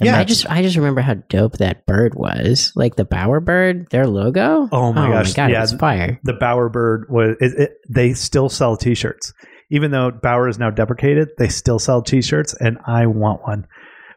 And 0.00 0.06
Yeah, 0.06 0.18
I 0.18 0.24
just 0.24 0.48
I 0.50 0.62
just 0.62 0.76
remember 0.76 1.00
how 1.00 1.14
dope 1.14 1.58
that 1.58 1.86
bird 1.86 2.14
was. 2.14 2.72
Like 2.74 2.96
the 2.96 3.04
Bower 3.04 3.40
bird, 3.40 3.88
their 3.90 4.06
logo. 4.06 4.68
Oh 4.72 4.92
my 4.92 5.08
gosh, 5.08 5.34
god, 5.34 5.50
yeah. 5.50 5.58
it 5.58 5.60
was 5.62 5.72
fire. 5.74 6.20
the 6.24 6.34
Bowerbird 6.34 7.08
was 7.08 7.36
it, 7.40 7.52
it, 7.58 7.70
they 7.88 8.12
still 8.14 8.48
sell 8.48 8.76
t-shirts 8.76 9.32
even 9.70 9.90
though 9.90 10.10
Bower 10.10 10.48
is 10.48 10.58
now 10.58 10.70
deprecated 10.70 11.28
they 11.38 11.48
still 11.48 11.78
sell 11.78 12.02
t-shirts 12.02 12.54
and 12.58 12.78
I 12.86 13.06
want 13.06 13.42
one 13.42 13.66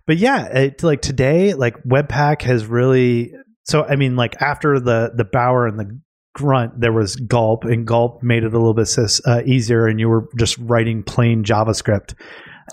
but 0.07 0.17
yeah 0.17 0.45
it, 0.45 0.83
like 0.83 1.01
today 1.01 1.53
like 1.53 1.81
Webpack 1.83 2.41
has 2.43 2.65
really 2.65 3.33
so 3.63 3.83
I 3.83 3.95
mean 3.95 4.15
like 4.15 4.41
after 4.41 4.79
the 4.79 5.11
the 5.15 5.25
Bower 5.25 5.67
and 5.67 5.79
the 5.79 5.99
grunt 6.33 6.79
there 6.79 6.93
was 6.93 7.17
gulp 7.17 7.65
and 7.65 7.85
gulp 7.85 8.23
made 8.23 8.43
it 8.43 8.53
a 8.53 8.57
little 8.57 8.73
bit 8.73 8.89
uh, 9.25 9.41
easier 9.45 9.85
and 9.87 9.99
you 9.99 10.07
were 10.07 10.29
just 10.37 10.57
writing 10.59 11.03
plain 11.03 11.43
javascript 11.43 12.13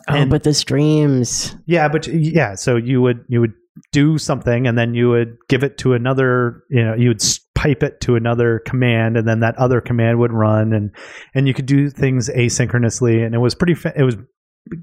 Oh, 0.08 0.14
And- 0.14 0.30
but 0.30 0.42
the 0.42 0.54
streams. 0.54 1.56
yeah, 1.66 1.88
but 1.88 2.06
yeah, 2.06 2.54
so 2.54 2.76
you 2.76 3.00
would 3.02 3.24
you 3.28 3.40
would 3.40 3.52
do 3.92 4.18
something 4.18 4.66
and 4.66 4.76
then 4.76 4.94
you 4.94 5.08
would 5.10 5.36
give 5.48 5.62
it 5.62 5.78
to 5.78 5.92
another, 5.94 6.64
you 6.70 6.84
know, 6.84 6.94
you 6.94 7.08
would 7.08 7.22
pipe 7.54 7.82
it 7.82 8.00
to 8.00 8.16
another 8.16 8.60
command 8.66 9.16
and 9.16 9.26
then 9.28 9.40
that 9.40 9.56
other 9.56 9.80
command 9.80 10.18
would 10.18 10.32
run 10.32 10.72
and 10.72 10.90
and 11.34 11.46
you 11.46 11.54
could 11.54 11.66
do 11.66 11.88
things 11.90 12.28
asynchronously 12.30 13.24
and 13.24 13.34
it 13.34 13.38
was 13.38 13.54
pretty 13.54 13.74
fa- 13.74 13.92
it 13.96 14.02
was 14.02 14.16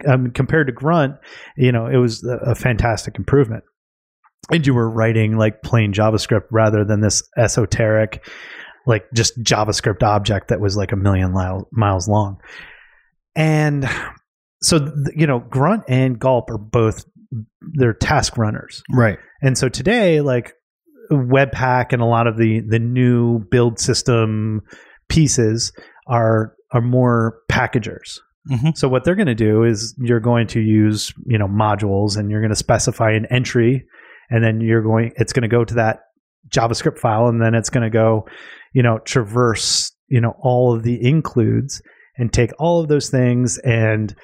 um, 0.08 0.32
compared 0.32 0.68
to 0.68 0.74
grunt, 0.74 1.16
you 1.58 1.72
know, 1.72 1.88
it 1.88 1.98
was 1.98 2.24
a, 2.24 2.52
a 2.52 2.56
fantastic 2.56 3.18
improvement. 3.18 3.64
And 4.52 4.66
you 4.66 4.74
were 4.74 4.90
writing 4.90 5.38
like 5.38 5.62
plain 5.64 5.92
JavaScript 5.94 6.46
rather 6.52 6.84
than 6.86 7.02
this 7.02 7.22
esoteric 7.38 8.26
like 8.88 9.06
just 9.14 9.42
JavaScript 9.44 10.04
object 10.04 10.50
that 10.50 10.60
was 10.62 10.78
like 10.78 10.92
a 10.92 10.96
million 10.96 11.34
li- 11.34 11.64
miles 11.72 12.08
long. 12.08 12.38
And 13.36 13.90
so 14.66 14.92
you 15.16 15.28
know 15.28 15.40
grunt 15.40 15.84
and 15.88 16.20
gulp 16.20 16.50
are 16.50 16.58
both 16.58 17.06
they're 17.74 17.94
task 17.94 18.38
runners 18.38 18.82
right. 18.92 19.18
and 19.42 19.58
so 19.58 19.68
today 19.70 20.22
like 20.22 20.54
webpack 21.12 21.92
and 21.92 22.02
a 22.02 22.06
lot 22.06 22.28
of 22.28 22.38
the 22.38 22.62
the 22.68 22.80
new 22.80 23.40
build 23.52 23.80
system 23.80 24.62
pieces 25.10 25.72
are 26.08 26.54
are 26.72 26.82
more 26.82 27.38
packagers 27.50 28.20
Mhm. 28.50 28.78
so 28.78 28.88
what 28.88 29.04
they're 29.04 29.16
going 29.16 29.26
to 29.26 29.34
do 29.36 29.64
is 29.64 29.96
you're 29.98 30.20
going 30.20 30.46
to 30.48 30.60
use 30.60 31.12
you 31.26 31.38
know 31.38 31.48
modules 31.48 32.16
and 32.18 32.30
you're 32.30 32.42
going 32.42 32.52
to 32.52 32.56
specify 32.56 33.12
an 33.12 33.26
entry 33.32 33.84
and 34.30 34.44
then 34.44 34.62
you're 34.62 34.84
going 34.84 35.12
it's 35.18 35.34
going 35.34 35.42
to 35.42 35.48
go 35.48 35.64
to 35.66 35.74
that 35.76 36.02
javascript 36.50 37.00
file 37.00 37.28
and 37.28 37.42
then 37.42 37.56
it's 37.56 37.72
going 37.72 37.84
to 37.84 37.90
go 37.90 38.28
you 38.74 38.84
know 38.84 39.00
traverse 39.00 39.92
you 40.10 40.22
know 40.22 40.36
all 40.40 40.76
of 40.76 40.84
the 40.84 41.04
includes 41.04 41.82
and 42.18 42.32
take 42.32 42.52
all 42.60 42.82
of 42.82 42.88
those 42.88 43.10
things 43.10 43.58
and 43.60 44.16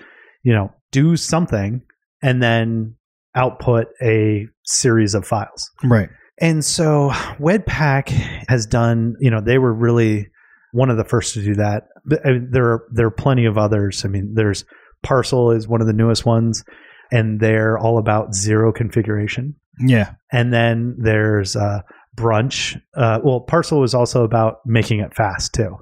you 0.43 0.53
know 0.53 0.71
do 0.91 1.15
something 1.15 1.81
and 2.21 2.41
then 2.41 2.95
output 3.35 3.87
a 4.01 4.47
series 4.65 5.13
of 5.15 5.25
files 5.25 5.69
Right. 5.83 6.09
and 6.39 6.63
so 6.65 7.09
Webpack 7.39 8.09
has 8.49 8.65
done, 8.65 9.15
you 9.19 9.31
know, 9.31 9.39
they 9.41 9.57
were 9.57 9.73
really 9.73 10.27
one 10.73 10.89
of 10.89 10.97
the 10.97 11.03
first 11.05 11.33
to 11.35 11.41
do 11.43 11.55
that. 11.55 11.83
I 12.25 12.31
mean, 12.31 12.49
there 12.51 12.65
are 12.65 12.83
there 12.93 13.07
are 13.07 13.11
plenty 13.11 13.45
of 13.45 13.57
others. 13.57 14.03
I 14.05 14.07
mean, 14.09 14.33
there's 14.35 14.65
Parcel 15.03 15.51
is 15.51 15.67
one 15.67 15.81
of 15.81 15.87
the 15.87 15.93
newest 15.93 16.25
ones, 16.25 16.63
and 17.11 17.39
they're 17.39 17.77
all 17.77 17.97
about 17.97 18.33
zero 18.35 18.71
configuration. 18.71 19.55
Yeah. 19.79 20.13
And 20.31 20.53
then 20.53 20.95
there's 20.99 21.55
uh, 21.55 21.81
Brunch. 22.15 22.79
Uh, 22.95 23.19
well, 23.23 23.41
Parcel 23.41 23.79
was 23.79 23.93
also 23.93 24.23
about 24.23 24.57
making 24.65 24.99
it 24.99 25.13
fast 25.15 25.53
too. 25.53 25.77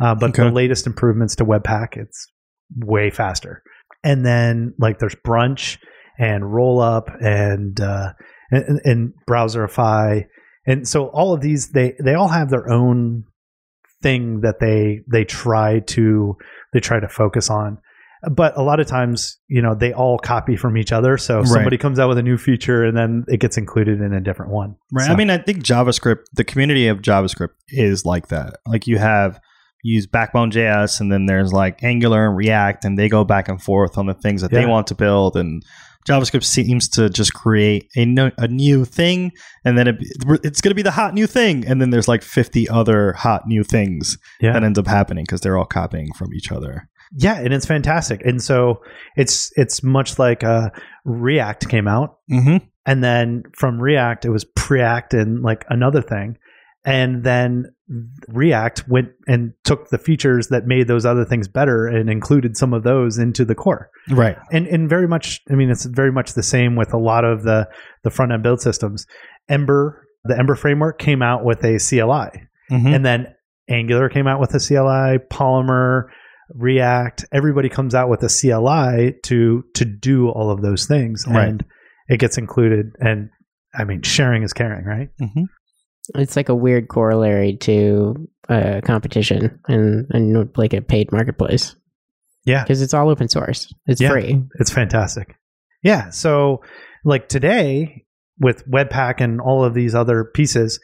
Uh, 0.00 0.14
but 0.14 0.30
Okay. 0.30 0.44
the 0.44 0.50
latest 0.50 0.86
improvements 0.86 1.36
to 1.36 1.44
Webpack, 1.44 1.96
it's 1.96 2.26
way 2.76 3.10
faster. 3.10 3.62
And 4.04 4.24
then 4.24 4.74
like 4.78 4.98
there's 4.98 5.16
Brunch 5.16 5.78
and 6.18 6.44
Rollup 6.44 7.14
and 7.22 7.80
uh, 7.80 8.12
and, 8.50 8.80
and 8.84 9.12
Browserify, 9.28 10.24
and 10.66 10.86
so 10.86 11.06
all 11.08 11.34
of 11.34 11.40
these 11.40 11.70
they 11.70 11.94
they 12.02 12.14
all 12.14 12.28
have 12.28 12.50
their 12.50 12.70
own 12.70 13.24
thing 14.02 14.42
that 14.42 14.60
they 14.60 15.00
they 15.10 15.24
try 15.24 15.80
to 15.80 16.36
they 16.72 16.80
try 16.80 17.00
to 17.00 17.08
focus 17.08 17.50
on. 17.50 17.78
But 18.32 18.56
a 18.58 18.62
lot 18.62 18.80
of 18.80 18.88
times, 18.88 19.38
you 19.46 19.62
know, 19.62 19.76
they 19.76 19.92
all 19.92 20.18
copy 20.18 20.56
from 20.56 20.76
each 20.76 20.90
other. 20.90 21.18
So 21.18 21.38
Right. 21.38 21.46
somebody 21.46 21.78
comes 21.78 22.00
out 22.00 22.08
with 22.08 22.18
a 22.18 22.22
new 22.22 22.36
feature, 22.36 22.84
and 22.84 22.96
then 22.96 23.24
it 23.28 23.38
gets 23.38 23.56
included 23.56 24.00
in 24.00 24.12
a 24.12 24.20
different 24.20 24.50
one. 24.50 24.74
Right. 24.92 25.06
So- 25.06 25.12
I 25.12 25.16
mean, 25.16 25.30
I 25.30 25.38
think 25.38 25.62
JavaScript, 25.62 26.24
the 26.32 26.42
community 26.42 26.88
of 26.88 26.98
JavaScript 27.00 27.50
is 27.68 28.04
like 28.04 28.26
that. 28.28 28.56
Like 28.66 28.88
you 28.88 28.98
have 28.98 29.40
use 29.88 30.06
Backbone 30.06 30.50
JS, 30.50 31.00
and 31.00 31.10
then 31.12 31.26
there's 31.26 31.52
like 31.52 31.82
Angular 31.82 32.26
and 32.28 32.36
React, 32.36 32.84
and 32.84 32.98
they 32.98 33.08
go 33.08 33.24
back 33.24 33.48
and 33.48 33.62
forth 33.62 33.98
on 33.98 34.06
the 34.06 34.14
things 34.14 34.42
that 34.42 34.50
they 34.50 34.66
want 34.66 34.86
to 34.88 34.94
build. 34.94 35.36
And 35.36 35.62
JavaScript 36.08 36.44
seems 36.44 36.88
to 36.90 37.10
just 37.10 37.34
create 37.34 37.88
a, 37.96 38.04
no, 38.06 38.30
a 38.38 38.48
new 38.48 38.84
thing, 38.84 39.32
and 39.64 39.76
then 39.76 39.88
it, 39.88 39.96
it's 40.44 40.60
going 40.60 40.70
to 40.70 40.74
be 40.74 40.82
the 40.82 40.90
hot 40.92 41.12
new 41.14 41.26
thing. 41.26 41.66
And 41.66 41.80
then 41.82 41.90
there's 41.90 42.08
like 42.08 42.22
50 42.22 42.68
other 42.68 43.12
hot 43.12 43.42
new 43.46 43.62
things 43.64 44.16
Yeah. 44.40 44.52
that 44.52 44.64
ends 44.64 44.78
up 44.78 44.86
happening 44.86 45.24
because 45.24 45.40
they're 45.42 45.58
all 45.58 45.66
copying 45.66 46.12
from 46.14 46.32
each 46.34 46.50
other. 46.52 46.88
Yeah, 47.16 47.38
and 47.38 47.54
it's 47.54 47.64
fantastic. 47.66 48.20
And 48.24 48.42
so 48.42 48.82
it's 49.16 49.50
it's 49.56 49.82
much 49.82 50.18
like 50.18 50.44
uh, 50.44 50.70
React 51.04 51.68
came 51.68 51.88
out, 51.88 52.18
Mm-hmm. 52.30 52.58
and 52.86 53.02
then 53.04 53.44
from 53.54 53.80
React 53.80 54.26
it 54.26 54.30
was 54.30 54.44
Preact 54.44 55.14
and 55.18 55.42
like 55.42 55.64
another 55.70 56.02
thing, 56.02 56.36
and 56.88 57.24
then 57.24 57.72
React 58.28 58.88
went 58.88 59.08
and 59.26 59.52
took 59.64 59.88
the 59.90 59.98
features 59.98 60.48
that 60.48 60.66
made 60.66 60.88
those 60.88 61.06
other 61.06 61.24
things 61.24 61.48
better 61.48 61.86
and 61.86 62.10
included 62.10 62.56
some 62.56 62.74
of 62.74 62.82
those 62.82 63.18
into 63.18 63.44
the 63.44 63.54
core. 63.54 63.90
Right. 64.10 64.36
And 64.52 64.66
and 64.66 64.88
very 64.88 65.08
much, 65.08 65.40
I 65.50 65.54
mean, 65.54 65.70
it's 65.70 65.84
very 65.86 66.12
much 66.12 66.34
the 66.34 66.42
same 66.42 66.76
with 66.76 66.92
a 66.92 66.98
lot 66.98 67.24
of 67.24 67.42
the 67.44 67.68
the 68.04 68.10
front 68.10 68.32
end 68.32 68.42
build 68.42 68.60
systems. 68.60 69.06
Ember, 69.48 70.06
the 70.24 70.38
Ember 70.38 70.54
framework 70.54 70.98
came 70.98 71.22
out 71.22 71.44
with 71.44 71.64
a 71.64 71.78
CLI, 71.78 72.42
Mm-hmm. 72.70 72.86
and 72.88 73.04
then 73.06 73.34
Angular 73.70 74.08
came 74.10 74.26
out 74.26 74.40
with 74.40 74.54
a 74.54 74.58
CLI, 74.60 75.18
Polymer, 75.30 76.04
React, 76.54 77.24
everybody 77.32 77.68
comes 77.68 77.94
out 77.94 78.08
with 78.08 78.22
a 78.22 78.28
CLI 78.28 79.14
to 79.24 79.64
to 79.74 79.84
do 79.84 80.28
all 80.28 80.50
of 80.50 80.62
those 80.62 80.86
things, 80.86 81.24
Right. 81.26 81.48
and 81.48 81.64
it 82.08 82.18
gets 82.18 82.36
included. 82.38 82.92
And 83.00 83.30
I 83.74 83.84
mean, 83.84 84.02
sharing 84.02 84.42
is 84.42 84.52
caring, 84.52 84.84
right? 84.84 85.08
mm-hmm. 85.20 85.44
It's 86.14 86.36
like 86.36 86.48
a 86.48 86.54
weird 86.54 86.88
corollary 86.88 87.56
to 87.58 88.28
uh, 88.48 88.80
competition 88.84 89.60
and, 89.68 90.06
and 90.10 90.48
like 90.56 90.72
a 90.72 90.80
paid 90.80 91.12
marketplace 91.12 91.76
Yeah, 92.44 92.62
because 92.64 92.80
it's 92.82 92.94
all 92.94 93.10
open 93.10 93.28
source. 93.28 93.72
It's 93.86 94.00
Yeah. 94.00 94.10
free. 94.10 94.42
it's 94.58 94.70
fantastic. 94.70 95.34
Yeah, 95.82 96.10
so 96.10 96.62
like 97.04 97.28
today 97.28 98.04
with 98.40 98.66
Webpack 98.68 99.20
and 99.20 99.40
all 99.40 99.64
of 99.64 99.74
these 99.74 99.94
other 99.94 100.24
pieces, 100.24 100.80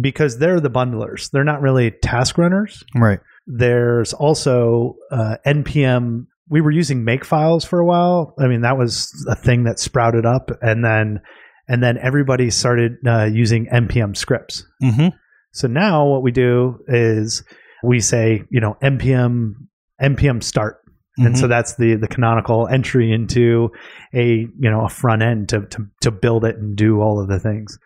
because 0.00 0.38
they're 0.38 0.60
the 0.60 0.70
bundlers, 0.70 1.30
they're 1.30 1.44
not 1.44 1.62
really 1.62 1.90
task 2.02 2.36
runners. 2.38 2.82
Right. 2.94 3.20
There's 3.46 4.12
also 4.12 4.96
uh, 5.12 5.36
npm. 5.46 6.26
We 6.48 6.60
were 6.60 6.70
using 6.72 7.04
make 7.04 7.24
files 7.24 7.64
for 7.64 7.78
a 7.78 7.84
while. 7.86 8.34
I 8.38 8.46
mean, 8.48 8.62
that 8.62 8.76
was 8.78 9.12
a 9.28 9.36
thing 9.36 9.64
that 9.64 9.78
sprouted 9.78 10.26
up, 10.26 10.50
and 10.60 10.84
then 10.84 11.20
and 11.68 11.82
then 11.82 11.98
everybody 11.98 12.50
started 12.50 12.96
uh, 13.06 13.24
using 13.24 13.66
npm 13.66 14.16
scripts. 14.16 14.64
Mm-hmm. 14.82 15.08
So 15.52 15.68
now 15.68 16.06
what 16.06 16.22
we 16.22 16.30
do 16.32 16.80
is 16.86 17.42
we 17.82 18.00
say, 18.00 18.42
you 18.50 18.60
know, 18.60 18.76
npm 18.82 19.54
npm 20.00 20.42
start, 20.42 20.78
and 21.18 21.28
Mm-hmm. 21.28 21.34
so 21.36 21.48
that's 21.48 21.76
the 21.76 21.94
the 21.96 22.08
canonical 22.08 22.68
entry 22.68 23.10
into 23.12 23.70
a 24.14 24.24
you 24.24 24.70
know 24.70 24.84
a 24.84 24.88
front 24.88 25.22
end 25.22 25.48
to 25.50 25.62
to 25.66 25.86
to 26.02 26.10
build 26.10 26.44
it 26.44 26.56
and 26.56 26.76
do 26.76 27.00
all 27.00 27.20
of 27.20 27.28
the 27.28 27.38
things. 27.40 27.78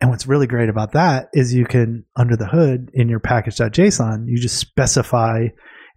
And 0.00 0.08
what's 0.08 0.26
really 0.26 0.46
great 0.46 0.68
about 0.70 0.92
that 0.92 1.28
is 1.34 1.52
you 1.52 1.66
can 1.66 2.04
under 2.16 2.36
the 2.36 2.46
hood 2.46 2.90
in 2.94 3.08
your 3.10 3.20
package.json, 3.20 4.28
you 4.28 4.38
just 4.38 4.56
specify 4.56 5.48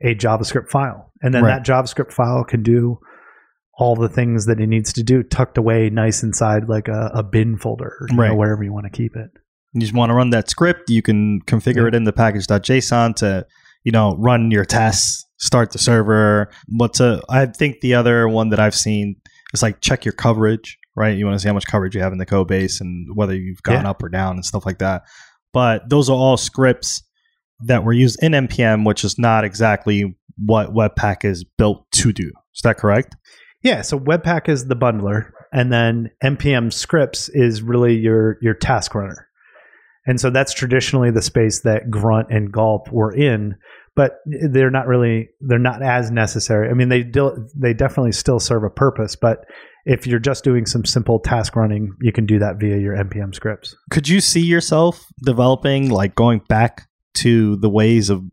a 0.01 0.13
JavaScript 0.15 0.69
file, 0.69 1.11
and 1.21 1.33
then 1.33 1.43
Right. 1.43 1.63
that 1.63 1.65
JavaScript 1.65 2.11
file 2.11 2.43
can 2.43 2.63
do 2.63 2.99
all 3.77 3.95
the 3.95 4.09
things 4.09 4.45
that 4.45 4.59
it 4.59 4.67
needs 4.67 4.93
to 4.93 5.03
do, 5.03 5.23
tucked 5.23 5.57
away 5.57 5.89
nice 5.89 6.21
inside 6.23 6.69
like 6.69 6.87
a, 6.87 7.09
a 7.13 7.23
bin 7.23 7.57
folder, 7.57 7.97
or, 8.01 8.07
you 8.09 8.15
know, 8.15 8.21
Right. 8.23 8.37
wherever 8.37 8.63
you 8.63 8.71
want 8.73 8.85
to 8.85 8.89
keep 8.91 9.15
it. 9.15 9.31
you 9.73 9.81
just 9.81 9.93
want 9.93 10.11
to 10.11 10.13
run 10.13 10.29
that 10.29 10.47
script, 10.49 10.89
you 10.91 11.01
can 11.01 11.41
configure 11.47 11.77
Yeah. 11.81 11.87
it 11.87 11.95
in 11.95 12.03
the 12.03 12.13
package.json 12.13 13.15
to, 13.15 13.45
you 13.83 13.91
know, 13.91 14.15
run 14.19 14.51
your 14.51 14.65
tests, 14.65 15.25
start 15.37 15.71
the 15.71 15.79
server. 15.79 16.49
What's 16.67 16.99
a, 16.99 17.21
I 17.27 17.47
think 17.47 17.81
the 17.81 17.95
other 17.95 18.27
one 18.29 18.49
that 18.49 18.59
I've 18.59 18.75
seen 18.75 19.15
is 19.51 19.63
like 19.63 19.81
check 19.81 20.05
your 20.05 20.13
coverage, 20.13 20.77
right? 20.95 21.17
You 21.17 21.25
want 21.25 21.35
to 21.35 21.39
see 21.39 21.47
how 21.47 21.55
much 21.55 21.65
coverage 21.65 21.95
you 21.95 22.01
have 22.01 22.11
in 22.11 22.19
the 22.19 22.25
code 22.27 22.47
base 22.47 22.79
and 22.79 23.07
whether 23.15 23.33
you've 23.35 23.63
gone 23.63 23.81
Yeah. 23.83 23.89
up 23.89 24.03
or 24.03 24.09
down 24.09 24.35
and 24.35 24.45
stuff 24.45 24.63
like 24.65 24.77
that. 24.77 25.01
But 25.51 25.89
those 25.89 26.07
are 26.07 26.15
all 26.15 26.37
scripts 26.37 27.01
that 27.65 27.83
were 27.83 27.93
used 27.93 28.19
in 28.21 28.33
NPM, 28.33 28.85
which 28.85 29.03
is 29.03 29.17
not 29.17 29.43
exactly 29.43 30.15
what 30.37 30.73
Webpack 30.73 31.25
is 31.25 31.43
built 31.43 31.85
to 31.93 32.13
do. 32.13 32.31
Is 32.55 32.61
that 32.63 32.77
correct? 32.77 33.15
Yeah, 33.63 33.81
so 33.81 33.97
Webpack 33.97 34.49
is 34.49 34.67
the 34.67 34.75
bundler, 34.75 35.31
and 35.51 35.71
then 35.71 36.09
npm 36.23 36.71
scripts 36.71 37.29
is 37.29 37.61
really 37.61 37.95
your 37.95 38.37
your 38.41 38.53
task 38.53 38.93
runner. 38.93 39.29
And 40.05 40.19
so 40.19 40.29
that's 40.29 40.53
traditionally 40.53 41.11
the 41.11 41.21
space 41.21 41.61
that 41.61 41.89
Grunt 41.89 42.27
and 42.29 42.51
Gulp 42.51 42.91
were 42.91 43.15
in, 43.15 43.55
but 43.95 44.17
they're 44.25 44.69
not 44.69 44.87
really 44.87 45.29
they're 45.39 45.59
not 45.59 45.81
as 45.81 46.11
necessary. 46.11 46.69
I 46.69 46.73
mean, 46.73 46.89
they 46.89 47.03
do, 47.03 47.47
they 47.55 47.73
definitely 47.73 48.11
still 48.11 48.39
serve 48.39 48.63
a 48.63 48.69
purpose, 48.69 49.15
but 49.15 49.45
if 49.85 50.07
you're 50.07 50.19
just 50.19 50.43
doing 50.43 50.65
some 50.65 50.85
simple 50.85 51.19
task 51.19 51.55
running, 51.55 51.95
you 52.01 52.11
can 52.11 52.25
do 52.25 52.39
that 52.39 52.59
via 52.59 52.77
your 52.77 52.95
npm 52.95 53.33
scripts. 53.33 53.75
Could 53.91 54.09
you 54.09 54.19
see 54.19 54.41
yourself 54.41 55.05
developing, 55.23 55.89
like 55.89 56.15
going 56.15 56.41
back 56.49 56.87
to 57.15 57.55
the 57.57 57.69
ways 57.69 58.09
of 58.09 58.23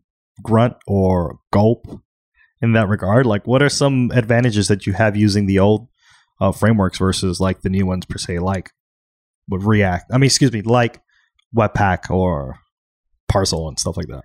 Grunt 0.43 0.75
or 0.87 1.39
Gulp 1.51 1.85
in 2.61 2.73
that 2.73 2.87
regard? 2.87 3.25
Like, 3.25 3.47
what 3.47 3.61
are 3.61 3.69
some 3.69 4.11
advantages 4.13 4.67
that 4.67 4.85
you 4.85 4.93
have 4.93 5.15
using 5.15 5.45
the 5.45 5.59
old 5.59 5.87
uh, 6.39 6.51
frameworks 6.51 6.97
versus 6.97 7.39
like 7.39 7.61
the 7.61 7.69
new 7.69 7.85
ones 7.85 8.05
per 8.05 8.17
se, 8.17 8.39
like 8.39 8.71
with 9.47 9.63
React? 9.63 10.11
I 10.13 10.17
mean, 10.17 10.27
excuse 10.27 10.51
me, 10.51 10.61
like 10.61 11.01
Webpack 11.55 12.09
or 12.09 12.57
Parcel 13.29 13.67
and 13.67 13.79
stuff 13.79 13.97
like 13.97 14.07
that. 14.07 14.23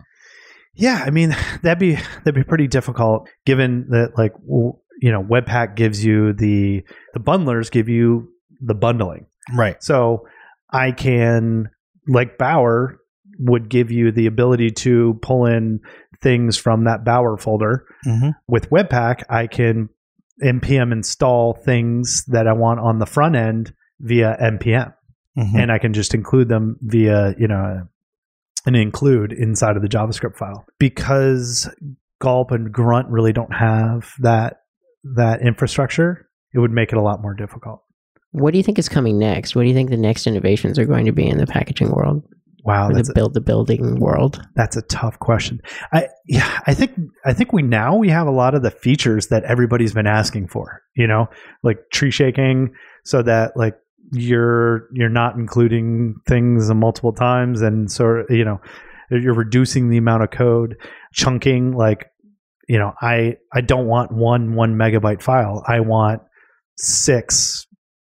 Yeah, 0.74 1.02
I 1.04 1.10
mean 1.10 1.30
that'd 1.62 1.78
be 1.78 1.94
that'd 1.94 2.34
be 2.34 2.44
pretty 2.44 2.68
difficult 2.68 3.28
given 3.44 3.86
that 3.90 4.12
like 4.16 4.32
w- 4.34 4.74
you 5.00 5.10
know 5.10 5.22
Webpack 5.22 5.74
gives 5.74 6.04
you 6.04 6.32
the 6.32 6.84
the 7.14 7.20
bundlers 7.20 7.70
give 7.70 7.88
you 7.88 8.28
the 8.60 8.74
bundling. 8.74 9.26
Right. 9.54 9.82
So 9.82 10.26
I 10.70 10.92
can, 10.92 11.70
like 12.08 12.38
Bower, 12.38 13.00
would 13.38 13.68
give 13.68 13.90
you 13.90 14.12
the 14.12 14.26
ability 14.26 14.70
to 14.70 15.18
pull 15.22 15.46
in 15.46 15.80
things 16.22 16.56
from 16.56 16.84
that 16.84 17.04
Bower 17.04 17.36
folder. 17.36 17.86
Mm-hmm. 18.06 18.30
With 18.48 18.70
Webpack, 18.70 19.22
I 19.28 19.46
can 19.46 19.88
npm 20.42 20.92
install 20.92 21.54
things 21.54 22.24
that 22.26 22.46
I 22.46 22.52
want 22.52 22.78
on 22.78 22.98
the 22.98 23.06
front 23.06 23.36
end 23.36 23.72
via 24.00 24.36
npm, 24.40 24.92
Mm-hmm. 25.38 25.58
and 25.58 25.70
I 25.72 25.78
can 25.78 25.92
just 25.92 26.14
include 26.14 26.48
them 26.48 26.78
via 26.80 27.34
you 27.38 27.46
know 27.46 27.86
an 28.64 28.74
include 28.74 29.32
inside 29.32 29.76
of 29.76 29.82
the 29.82 29.88
JavaScript 29.88 30.36
file 30.36 30.64
because 30.78 31.68
Gulp 32.20 32.50
and 32.52 32.72
Grunt 32.72 33.08
really 33.08 33.34
don't 33.34 33.54
have 33.54 34.12
that 34.20 34.60
that 35.14 35.42
infrastructure. 35.42 36.28
It 36.54 36.58
would 36.58 36.70
make 36.70 36.90
it 36.90 36.96
a 36.96 37.02
lot 37.02 37.20
more 37.20 37.34
difficult. 37.34 37.82
What 38.32 38.52
do 38.52 38.58
you 38.58 38.64
think 38.64 38.78
is 38.78 38.88
coming 38.88 39.18
next? 39.18 39.54
What 39.54 39.62
do 39.62 39.68
you 39.68 39.74
think 39.74 39.90
the 39.90 39.96
next 39.98 40.26
innovations 40.26 40.78
are 40.78 40.86
going 40.86 41.04
to 41.04 41.12
be 41.12 41.28
in 41.28 41.36
the 41.38 41.46
packaging 41.46 41.90
world 41.90 42.22
Wow, 42.66 42.90
the 42.90 43.12
build 43.14 43.34
the 43.34 43.40
building 43.40 44.00
world? 44.00 44.42
that's 44.56 44.76
a 44.76 44.82
tough 44.82 45.18
question. 45.20 45.60
I 45.92 46.08
yeah, 46.26 46.60
I 46.66 46.74
think 46.74 46.98
I 47.24 47.32
think 47.32 47.52
we 47.52 47.62
now 47.62 47.96
we 47.96 48.08
have 48.08 48.26
a 48.26 48.32
lot 48.32 48.54
of 48.54 48.62
the 48.62 48.72
features 48.72 49.28
that 49.28 49.44
everybody's 49.44 49.92
been 49.92 50.06
asking 50.06 50.48
for. 50.48 50.82
You 50.96 51.06
know, 51.06 51.28
like 51.62 51.78
tree 51.92 52.10
shaking, 52.10 52.74
so 53.04 53.22
that 53.22 53.56
like 53.56 53.76
you're 54.12 54.88
you're 54.92 55.08
not 55.08 55.36
including 55.36 56.16
things 56.26 56.68
multiple 56.72 57.12
times, 57.12 57.62
and 57.62 57.90
so 57.90 58.24
you 58.28 58.44
know 58.44 58.60
you're 59.10 59.34
reducing 59.34 59.88
the 59.88 59.98
amount 59.98 60.24
of 60.24 60.30
code. 60.30 60.76
Chunking, 61.12 61.76
like 61.76 62.06
you 62.68 62.78
know, 62.78 62.94
I 63.00 63.36
I 63.54 63.60
don't 63.60 63.86
want 63.86 64.10
one 64.10 64.54
one 64.56 64.74
megabyte 64.74 65.22
file. 65.22 65.62
I 65.68 65.80
want 65.80 66.22
six 66.78 67.66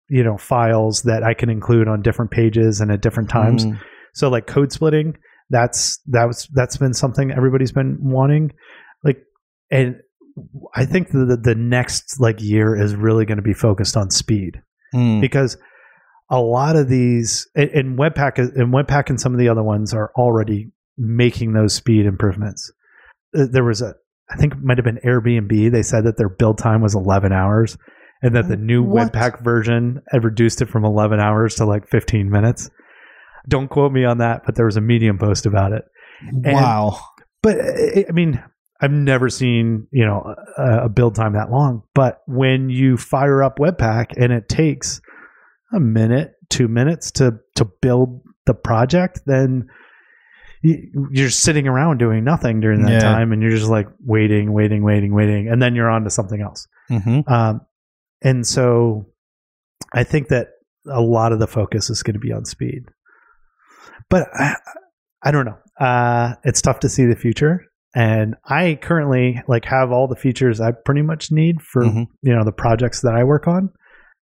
you 0.10 0.24
know 0.24 0.38
files 0.38 1.04
that 1.04 1.24
I 1.24 1.34
can 1.34 1.50
include 1.50 1.88
on 1.88 2.02
different 2.02 2.32
pages 2.32 2.80
and 2.80 2.92
at 2.92 3.02
different 3.02 3.30
times. 3.30 3.66
Mm. 3.66 3.80
So 4.18 4.30
like 4.30 4.48
code 4.48 4.72
splitting, 4.72 5.16
that's 5.52 6.00
that 6.08 6.26
was 6.26 6.48
that's 6.54 6.78
been 6.78 6.94
something 6.94 7.32
everybody's 7.32 7.72
been 7.72 7.98
wanting. 8.02 8.52
Like, 9.04 9.18
and 9.72 9.98
I 10.76 10.86
think 10.86 11.10
the 11.10 11.40
the, 11.42 11.54
next 11.56 12.20
like 12.20 12.42
year 12.42 12.76
is 12.76 12.96
really 12.96 13.26
going 13.26 13.38
to 13.38 13.44
be 13.44 13.54
focused 13.54 13.96
on 13.96 14.10
speed 14.10 14.62
Mm. 14.96 15.20
because 15.20 15.58
a 16.32 16.40
lot 16.40 16.78
of 16.78 16.88
these 16.88 17.46
and, 17.56 17.70
and 17.72 18.00
Webpack 18.00 18.38
and 18.40 18.74
Webpack 18.74 19.10
and 19.10 19.20
some 19.20 19.34
of 19.34 19.40
the 19.40 19.50
other 19.50 19.64
ones 19.64 19.94
are 19.94 20.12
already 20.18 20.72
making 20.98 21.52
those 21.54 21.76
speed 21.76 22.06
improvements. 22.06 22.72
Uh, 23.38 23.46
There 23.52 23.66
was 23.66 23.82
a 23.82 23.94
I 24.32 24.38
think 24.38 24.54
it 24.54 24.60
might 24.64 24.78
have 24.78 24.86
been 24.86 25.00
Airbnb. 25.06 25.72
They 25.72 25.84
said 25.84 26.06
that 26.06 26.18
their 26.18 26.30
build 26.30 26.58
time 26.58 26.82
was 26.82 26.96
11 26.96 27.32
hours, 27.34 27.78
and 28.22 28.36
that 28.36 28.48
the 28.48 28.58
new 28.58 28.82
What? 28.82 29.12
Webpack 29.14 29.44
version 29.44 30.02
had 30.12 30.24
reduced 30.24 30.62
it 30.62 30.70
from 30.70 30.84
11 30.86 31.20
hours 31.20 31.56
to 31.56 31.66
like 31.66 31.88
15 31.90 32.30
minutes. 32.30 32.70
Don't 33.48 33.70
quote 33.70 33.92
me 33.92 34.04
on 34.06 34.18
that, 34.20 34.42
but 34.46 34.56
there 34.56 34.66
was 34.66 34.78
a 34.78 34.82
Medium 34.82 35.18
post 35.18 35.46
about 35.46 35.72
it. 35.72 35.84
Wow. 36.34 37.00
But 37.44 37.58
uh, 37.60 38.04
I 38.10 38.12
mean, 38.12 38.44
I've 38.82 38.92
never 38.92 39.30
seen 39.30 39.88
you 39.92 40.06
know 40.06 40.36
a, 40.58 40.86
a 40.86 40.90
build 40.90 41.16
time 41.16 41.34
that 41.34 41.50
long. 41.52 41.84
But 41.94 42.22
when 42.28 42.70
you 42.70 42.98
fire 42.98 43.42
up 43.44 43.58
Webpack 43.60 44.14
and 44.18 44.32
it 44.34 44.50
takes 44.50 45.02
a 45.74 45.80
minute, 45.80 46.34
two 46.50 46.68
minutes 46.68 47.12
to 47.12 47.40
to 47.56 47.66
build 47.66 48.22
the 48.46 48.54
project, 48.54 49.22
then 49.26 49.68
you- 50.64 51.10
you're 51.12 51.30
sitting 51.30 51.68
around 51.68 52.00
doing 52.00 52.24
nothing 52.24 52.60
during 52.60 52.82
that 52.84 52.92
Yeah. 52.94 53.00
time, 53.00 53.32
and 53.32 53.42
you're 53.42 53.52
just 53.52 53.70
like 53.70 53.88
waiting, 54.06 54.52
waiting, 54.54 54.84
waiting, 54.84 55.14
waiting, 55.14 55.48
and 55.50 55.62
then 55.62 55.76
you're 55.76 55.90
on 55.90 56.04
to 56.04 56.10
something 56.10 56.42
else. 56.42 56.68
Mm-hmm. 56.90 57.32
Um, 57.32 57.62
and 58.24 58.46
so 58.46 59.08
I 59.94 60.04
think 60.04 60.30
that 60.30 60.48
a 60.90 61.02
lot 61.02 61.32
of 61.32 61.40
the 61.40 61.48
focus 61.48 61.90
is 61.90 62.02
going 62.02 62.16
to 62.16 62.20
be 62.20 62.32
on 62.32 62.46
speed. 62.46 62.86
But 64.10 64.28
I, 64.34 64.56
I 65.24 65.32
don't 65.32 65.46
know. 65.46 65.58
Uh, 65.80 66.36
it's 66.44 66.62
tough 66.62 66.80
to 66.82 66.90
see 66.90 67.06
the 67.06 67.16
future. 67.16 67.66
And 67.96 68.36
I 68.46 68.78
currently 68.82 69.42
like 69.48 69.66
have 69.66 69.92
all 69.92 70.08
the 70.08 70.16
features 70.16 70.60
I 70.62 70.72
pretty 70.72 71.02
much 71.02 71.32
need 71.32 71.62
for 71.62 71.84
Mhm. 71.84 72.06
you 72.22 72.36
know 72.36 72.44
the 72.44 72.52
projects 72.52 73.02
that 73.02 73.16
I 73.16 73.24
work 73.24 73.48
on. 73.48 73.70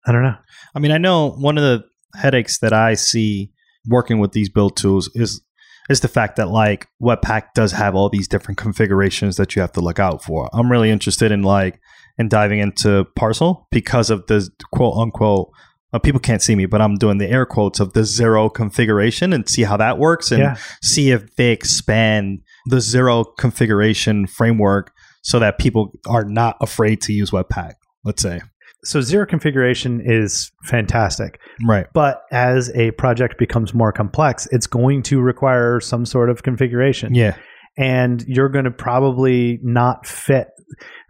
I 0.07 0.11
don't 0.11 0.23
know. 0.23 0.35
I 0.75 0.79
mean, 0.79 0.91
I 0.91 0.97
know 0.97 1.31
one 1.31 1.57
of 1.57 1.63
the 1.63 1.83
headaches 2.19 2.59
that 2.59 2.73
I 2.73 2.95
see 2.95 3.51
working 3.87 4.19
with 4.19 4.31
these 4.31 4.49
build 4.49 4.75
tools 4.77 5.09
is 5.13 5.41
is 5.89 6.01
the 6.01 6.07
fact 6.07 6.35
that 6.37 6.49
like 6.49 6.87
Webpack 7.01 7.53
does 7.55 7.71
have 7.73 7.95
all 7.95 8.09
these 8.09 8.27
different 8.27 8.57
configurations 8.57 9.37
that 9.37 9.55
you 9.55 9.61
have 9.61 9.71
to 9.73 9.81
look 9.81 9.99
out 9.99 10.23
for. 10.23 10.49
I'm 10.53 10.71
really 10.71 10.89
interested 10.91 11.31
in 11.31 11.41
like 11.43 11.79
in 12.17 12.27
diving 12.29 12.59
into 12.59 13.05
Parcel 13.15 13.67
because 13.71 14.09
of 14.09 14.25
the 14.27 14.49
quote 14.71 14.97
unquote. 14.97 15.49
Uh, 15.91 15.99
people 15.99 16.19
can't 16.19 16.41
see 16.41 16.55
me, 16.55 16.65
but 16.67 16.81
I'm 16.81 16.95
doing 16.95 17.17
the 17.17 17.27
air 17.29 17.45
quotes 17.45 17.79
of 17.79 17.93
the 17.93 18.03
zero 18.03 18.49
configuration 18.49 19.33
and 19.33 19.49
see 19.49 19.63
how 19.63 19.75
that 19.77 19.97
works 19.97 20.31
and 20.31 20.39
Yeah. 20.41 20.55
see 20.83 21.11
if 21.11 21.35
they 21.35 21.51
expand 21.51 22.39
the 22.67 22.79
zero 22.79 23.23
configuration 23.23 24.27
framework 24.27 24.91
so 25.23 25.39
that 25.39 25.57
people 25.57 25.91
are 26.07 26.23
not 26.23 26.57
afraid 26.61 27.01
to 27.01 27.13
use 27.13 27.31
Webpack. 27.31 27.73
Let's 28.05 28.21
say, 28.21 28.41
So 28.85 29.01
zero 29.01 29.25
configuration 29.25 29.99
is 30.03 30.51
fantastic. 30.65 31.39
right? 31.67 31.87
But 31.93 32.21
as 32.31 32.71
a 32.75 32.91
project 32.91 33.37
becomes 33.39 33.73
more 33.73 33.91
complex, 33.91 34.47
it's 34.51 34.67
going 34.67 35.01
to 35.03 35.19
require 35.19 35.79
some 35.81 36.05
sort 36.05 36.29
of 36.29 36.43
configuration. 36.43 37.13
Yeah, 37.15 37.35
and 37.77 38.23
you're 38.27 38.49
going 38.49 38.65
to 38.65 38.71
probably 38.71 39.59
not 39.63 40.05
fit. 40.05 40.47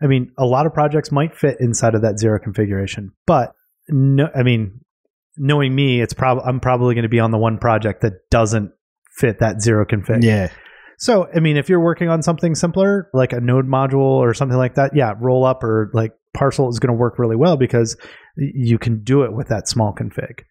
I 0.01 0.07
mean, 0.07 0.31
a 0.38 0.45
lot 0.45 0.65
of 0.65 0.74
projects 0.74 1.12
might 1.12 1.36
fit 1.36 1.57
inside 1.59 1.93
of 1.95 2.01
that 2.01 2.17
zero 2.17 2.39
configuration, 2.39 3.12
but 3.27 3.51
no, 3.89 4.29
I 4.36 4.43
mean, 4.43 4.81
knowing 5.38 5.74
me, 5.74 6.01
it's 6.01 6.13
probably 6.13 6.43
I'm 6.46 6.60
probably 6.60 6.96
going 6.96 7.03
to 7.03 7.10
be 7.10 7.19
on 7.19 7.31
the 7.31 7.38
one 7.38 7.58
project 7.58 8.01
that 8.01 8.29
doesn't 8.29 8.72
fit 9.17 9.39
that 9.39 9.62
zero 9.62 9.86
config. 9.86 10.24
yeah. 10.24 10.50
So, 11.01 11.29
I 11.34 11.39
mean, 11.39 11.55
if 11.55 11.69
you're 11.69 11.79
working 11.79 12.10
on 12.10 12.22
something 12.22 12.55
simpler, 12.55 13.10
like 13.13 13.31
a 13.31 13.39
node 13.39 13.65
module 13.65 14.17
or 14.19 14.34
something 14.34 14.58
like 14.58 14.75
that, 14.75 14.91
yeah, 14.93 15.13
Rollup 15.13 15.63
or 15.63 15.89
like 15.93 16.12
parcel 16.34 16.67
is 16.67 16.79
going 16.79 16.93
to 16.93 17.00
work 17.00 17.17
really 17.17 17.38
well 17.38 17.55
because 17.55 17.96
you 18.36 18.77
can 18.77 19.01
do 19.01 19.24
it 19.24 19.34
with 19.34 19.48
that 19.48 19.69
small 19.69 19.93
config. 19.93 20.41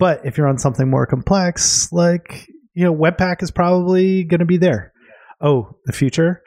But 0.00 0.26
if 0.26 0.36
you're 0.36 0.48
on 0.48 0.58
something 0.58 0.90
more 0.90 1.06
complex, 1.06 1.92
like, 1.92 2.48
you 2.74 2.84
know, 2.84 2.92
Webpack 2.92 3.40
is 3.40 3.52
probably 3.52 4.24
going 4.24 4.40
to 4.40 4.46
be 4.46 4.56
there. 4.56 4.92
Oh, 5.40 5.76
the 5.84 5.92
future 5.92 6.42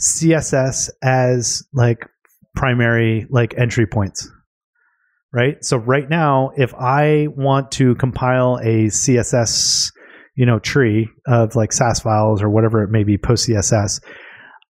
CSS 0.00 0.88
as 1.02 1.62
like 1.74 2.06
primary 2.56 3.26
like 3.28 3.54
entry 3.58 3.86
points. 3.86 4.30
Right? 5.32 5.62
So 5.62 5.76
right 5.76 6.08
now, 6.08 6.52
if 6.56 6.74
I 6.74 7.28
want 7.36 7.70
to 7.72 7.94
compile 7.96 8.58
a 8.62 8.86
CSS 8.86 9.92
you 10.34 10.46
know 10.46 10.60
tree 10.60 11.08
of 11.26 11.56
like 11.56 11.72
Sass 11.72 12.00
files 12.00 12.42
or 12.42 12.48
whatever 12.48 12.82
it 12.84 12.90
may 12.90 13.02
be 13.02 13.18
post 13.18 13.48
CSS, 13.48 14.00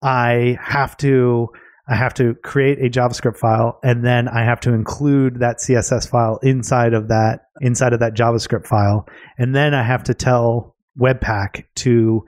I 0.02 0.57
have 0.61 0.97
to 0.99 1.49
I 1.87 1.97
have 1.97 2.14
to 2.14 2.35
create 2.42 2.78
a 2.78 2.88
JavaScript 2.88 3.37
file 3.37 3.78
and 3.83 4.04
then 4.04 4.26
I 4.28 4.45
have 4.45 4.61
to 4.61 4.73
include 4.73 5.40
that 5.40 5.59
CSS 5.59 6.09
file 6.09 6.38
inside 6.42 6.95
of 6.95 7.09
that 7.09 7.40
inside 7.61 7.92
of 7.92 8.00
that 8.00 8.14
JavaScript 8.14 8.66
file 8.66 9.07
and 9.38 9.54
then 9.54 9.75
I 9.75 9.83
have 9.83 10.04
to 10.04 10.14
tell 10.14 10.76
Webpack 10.99 11.64
to 11.76 12.25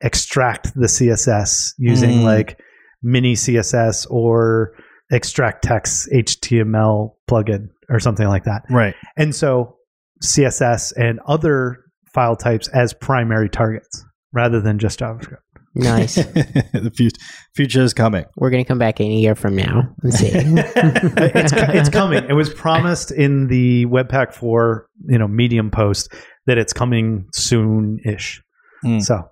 extract 0.00 0.74
the 0.74 0.86
CSS 0.86 1.74
using 1.76 2.20
Mm. 2.20 2.24
like 2.24 2.58
mini 3.02 3.34
CSS 3.34 4.06
or 4.10 4.72
extract 5.10 5.62
text 5.64 6.08
HTML 6.12 7.14
plugin 7.28 7.68
or 7.88 8.00
something 8.00 8.28
like 8.28 8.44
that. 8.44 8.62
Right. 8.70 8.94
And 9.16 9.34
so 9.34 9.76
CSS 10.22 10.92
and 10.96 11.20
other 11.26 11.84
file 12.12 12.36
types 12.36 12.68
as 12.68 12.92
primary 12.92 13.48
targets 13.48 14.04
rather 14.32 14.60
than 14.60 14.78
just 14.78 15.00
JavaScript. 15.00 15.38
Nice. 15.74 16.14
the 16.16 16.92
future, 16.94 17.16
future 17.54 17.82
is 17.82 17.94
coming. 17.94 18.24
We're 18.36 18.50
going 18.50 18.64
to 18.64 18.68
come 18.68 18.78
back 18.78 19.00
in 19.00 19.06
a 19.06 19.14
year 19.14 19.36
from 19.36 19.54
now 19.54 19.94
and 20.02 20.12
see. 20.12 20.30
it's, 20.32 21.52
it's 21.52 21.88
coming. 21.88 22.24
It 22.28 22.32
was 22.32 22.52
promised 22.52 23.12
in 23.12 23.46
the 23.46 23.86
Webpack 23.86 24.34
4, 24.34 24.88
you 25.08 25.18
know, 25.18 25.28
Medium 25.28 25.70
post 25.70 26.12
that 26.46 26.58
it's 26.58 26.72
coming 26.72 27.26
soon-ish. 27.32 28.42
Mm. 28.84 29.02
So 29.02 29.28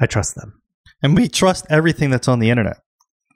I 0.00 0.06
trust 0.06 0.36
them. 0.36 0.62
And 1.02 1.14
we 1.14 1.28
trust 1.28 1.66
everything 1.68 2.10
that's 2.10 2.28
on 2.28 2.38
the 2.38 2.48
internet 2.48 2.78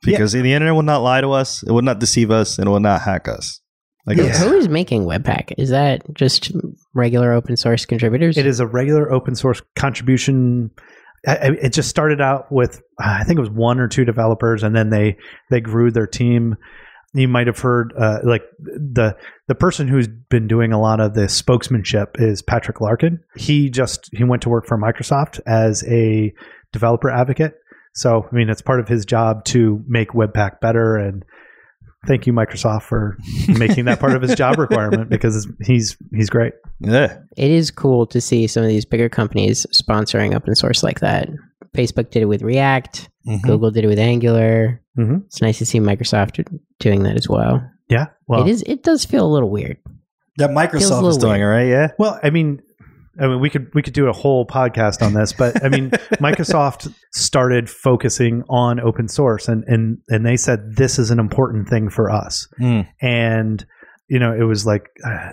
because 0.04 0.32
the 0.32 0.52
internet 0.52 0.74
will 0.74 0.82
not 0.82 0.98
lie 1.02 1.20
to 1.20 1.30
us, 1.30 1.62
it 1.62 1.72
will 1.72 1.82
not 1.82 1.98
deceive 1.98 2.30
us, 2.30 2.58
and 2.58 2.66
it 2.66 2.70
will 2.70 2.80
not 2.80 3.02
hack 3.02 3.28
us. 3.28 3.60
Like 4.06 4.16
Yeah. 4.18 4.36
Who 4.38 4.54
is 4.54 4.68
making 4.68 5.04
Webpack? 5.04 5.52
Is 5.58 5.70
that 5.70 6.02
just 6.14 6.50
regular 6.94 7.32
open 7.32 7.56
source 7.56 7.86
contributors? 7.86 8.36
It 8.36 8.46
is 8.46 8.58
a 8.58 8.66
regular 8.66 9.12
open 9.12 9.34
source 9.36 9.62
contribution. 9.76 10.70
I- 11.26 11.36
I- 11.36 11.58
It 11.62 11.72
just 11.72 11.88
started 11.88 12.20
out 12.20 12.50
with 12.50 12.82
I 12.98 13.22
think 13.24 13.38
it 13.38 13.40
was 13.40 13.50
one 13.50 13.78
or 13.78 13.86
two 13.88 14.04
developers, 14.04 14.62
and 14.64 14.74
then 14.74 14.90
they 14.90 15.16
they 15.50 15.60
grew 15.60 15.90
their 15.92 16.06
team. 16.08 16.56
You 17.14 17.28
might 17.28 17.46
have 17.46 17.58
heard 17.58 17.92
uh, 17.96 18.18
like 18.24 18.42
the 18.58 19.14
the 19.46 19.54
person 19.54 19.86
who's 19.86 20.08
been 20.08 20.48
doing 20.48 20.72
a 20.72 20.80
lot 20.80 20.98
of 20.98 21.14
the 21.14 21.28
spokesmanship 21.28 22.06
is 22.18 22.42
Patrick 22.42 22.80
Larkin. 22.80 23.20
He 23.36 23.70
just 23.70 24.08
he 24.12 24.24
went 24.24 24.42
to 24.42 24.48
work 24.48 24.66
for 24.66 24.78
Microsoft 24.78 25.38
as 25.46 25.84
a 25.86 26.32
developer 26.72 27.10
advocate. 27.10 27.54
So 27.94 28.26
I 28.30 28.34
mean, 28.34 28.48
it's 28.48 28.62
part 28.62 28.80
of 28.80 28.88
his 28.88 29.04
job 29.04 29.44
to 29.46 29.84
make 29.86 30.10
Webpack 30.10 30.60
better. 30.60 30.96
And 30.96 31.24
thank 32.06 32.26
you, 32.26 32.32
Microsoft, 32.32 32.82
for 32.82 33.16
making 33.48 33.84
that 33.86 34.00
part 34.00 34.14
of 34.14 34.22
his 34.22 34.34
job 34.34 34.58
requirement 34.58 35.10
because 35.10 35.46
he's 35.60 35.96
he's 36.14 36.30
great. 36.30 36.54
yeah. 36.80 37.18
It 37.36 37.50
is 37.50 37.70
cool 37.70 38.06
to 38.06 38.20
see 38.20 38.46
some 38.46 38.62
of 38.62 38.68
these 38.68 38.84
bigger 38.84 39.08
companies 39.08 39.66
sponsoring 39.74 40.34
open 40.34 40.54
source 40.54 40.82
like 40.82 41.00
that. 41.00 41.28
Facebook 41.76 42.10
did 42.10 42.22
it 42.22 42.26
with 42.26 42.42
React. 42.42 43.08
Mhm. 43.26 43.42
Google 43.42 43.70
did 43.70 43.84
it 43.84 43.88
with 43.88 43.98
Angular. 43.98 44.80
Mhm. 44.98 45.24
It's 45.26 45.40
nice 45.40 45.58
to 45.58 45.66
see 45.66 45.78
Microsoft 45.80 46.44
doing 46.80 47.02
that 47.04 47.16
as 47.16 47.28
well. 47.28 47.62
Yeah, 47.88 48.06
well, 48.26 48.42
it 48.42 48.48
is. 48.50 48.62
It 48.66 48.82
does 48.82 49.04
feel 49.04 49.26
a 49.26 49.32
little 49.32 49.50
weird. 49.50 49.76
That 50.38 50.48
Feels 50.48 50.90
Microsoft 50.90 51.08
is 51.08 51.16
doing 51.18 51.40
it, 51.42 51.44
right? 51.44 51.68
Yeah. 51.68 51.88
Well, 51.98 52.18
I 52.22 52.30
mean, 52.30 52.62
I 53.20 53.26
mean, 53.26 53.40
we 53.40 53.50
could 53.50 53.70
we 53.74 53.82
could 53.82 53.92
do 53.94 54.08
a 54.08 54.12
whole 54.12 54.46
podcast 54.46 55.02
on 55.04 55.12
this, 55.14 55.32
but 55.32 55.64
I 55.64 55.68
mean, 55.68 55.90
Microsoft 56.20 56.92
started 57.12 57.68
focusing 57.68 58.42
on 58.48 58.80
open 58.80 59.08
source, 59.08 59.48
and 59.48 59.64
and 59.66 59.98
and 60.08 60.24
they 60.24 60.36
said 60.36 60.76
this 60.76 60.98
is 60.98 61.10
an 61.10 61.18
important 61.18 61.68
thing 61.68 61.90
for 61.90 62.10
us, 62.10 62.48
Mm. 62.60 62.88
and 63.02 63.66
you 64.08 64.18
know, 64.18 64.32
it 64.34 64.42
was 64.44 64.66
like 64.66 64.86
uh, 65.06 65.30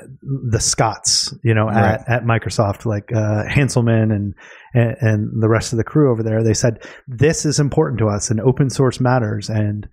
the 0.51 0.59
Scotts, 0.59 1.33
you 1.43 1.53
know, 1.53 1.65
Right. 1.65 1.99
at, 1.99 2.09
at 2.09 2.23
Microsoft, 2.23 2.85
like 2.85 3.11
uh, 3.13 3.43
Hanselman 3.49 4.13
and, 4.13 4.33
and 4.73 4.95
and 5.01 5.41
the 5.43 5.49
rest 5.49 5.73
of 5.73 5.77
the 5.77 5.83
crew 5.83 6.11
over 6.11 6.23
there. 6.23 6.43
They 6.43 6.53
said 6.53 6.81
this 7.07 7.45
is 7.45 7.59
important 7.59 7.99
to 7.99 8.07
us, 8.07 8.29
and 8.29 8.39
open 8.41 8.69
source 8.69 8.99
matters, 8.99 9.49
and 9.49 9.87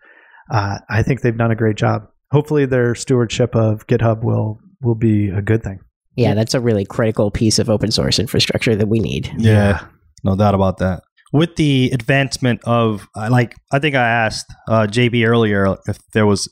uh, 0.53 0.79
I 0.89 1.03
think 1.03 1.21
they've 1.23 1.37
done 1.37 1.51
a 1.51 1.57
great 1.57 1.77
job. 1.77 2.03
Hopefully, 2.33 2.67
their 2.67 2.95
stewardship 2.95 3.55
of 3.57 3.87
GitHub 3.87 4.23
will 4.25 4.61
will 4.83 4.95
be 4.97 5.29
a 5.31 5.41
good 5.43 5.63
thing. 5.63 5.81
Yeah, 6.17 6.35
that's 6.35 6.55
a 6.55 6.61
really 6.61 6.85
critical 6.85 7.31
piece 7.31 7.59
of 7.59 7.69
open 7.69 7.91
source 7.91 8.19
infrastructure 8.19 8.75
that 8.75 8.89
we 8.89 8.99
need. 8.99 9.33
Yeah, 9.37 9.87
no 10.25 10.35
doubt 10.35 10.55
about 10.55 10.79
that. 10.79 11.03
With 11.33 11.57
the 11.57 11.91
advancement 11.93 12.61
of, 12.65 13.07
uh, 13.15 13.29
like, 13.31 13.55
I 13.73 13.79
think 13.79 13.95
I 13.95 14.09
asked 14.09 14.47
uh, 14.69 14.87
JB 14.87 15.27
earlier 15.27 15.77
if 15.87 15.99
there 16.13 16.27
was 16.27 16.49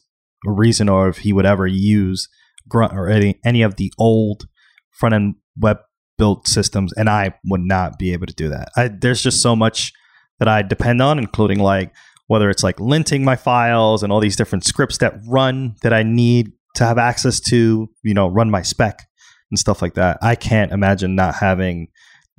a 0.46 0.52
reason 0.52 0.88
or 0.88 1.08
if 1.08 1.18
he 1.18 1.32
would 1.32 1.46
ever 1.46 1.66
use 1.66 2.28
Grunt 2.68 2.92
or 2.92 3.08
any, 3.08 3.40
any 3.44 3.62
of 3.62 3.76
the 3.76 3.92
old 3.98 4.46
front 4.90 5.14
end 5.14 5.36
web 5.58 5.78
built 6.18 6.46
systems, 6.46 6.92
and 6.96 7.08
I 7.08 7.34
would 7.44 7.62
not 7.62 7.98
be 7.98 8.12
able 8.12 8.26
to 8.26 8.34
do 8.34 8.48
that. 8.50 8.68
I, 8.76 8.88
there's 8.88 9.22
just 9.22 9.40
so 9.40 9.56
much 9.56 9.92
that 10.38 10.48
I 10.48 10.62
depend 10.62 11.00
on, 11.00 11.18
including 11.18 11.60
like 11.60 11.92
whether 12.26 12.50
it's 12.50 12.62
like 12.62 12.76
linting 12.76 13.22
my 13.22 13.36
files 13.36 14.02
and 14.02 14.12
all 14.12 14.20
these 14.20 14.36
different 14.36 14.64
scripts 14.64 14.98
that 14.98 15.14
run 15.26 15.74
that 15.82 15.92
I 15.92 16.02
need 16.02 16.52
to 16.76 16.84
have 16.84 16.98
access 16.98 17.40
to, 17.40 17.88
you 18.02 18.14
know, 18.14 18.28
run 18.28 18.50
my 18.50 18.62
spec 18.62 19.06
and 19.54 19.58
stuff 19.58 19.80
like 19.80 19.94
that. 19.94 20.18
I 20.22 20.34
can't 20.34 20.72
imagine 20.72 21.14
not 21.14 21.36
having 21.36 21.88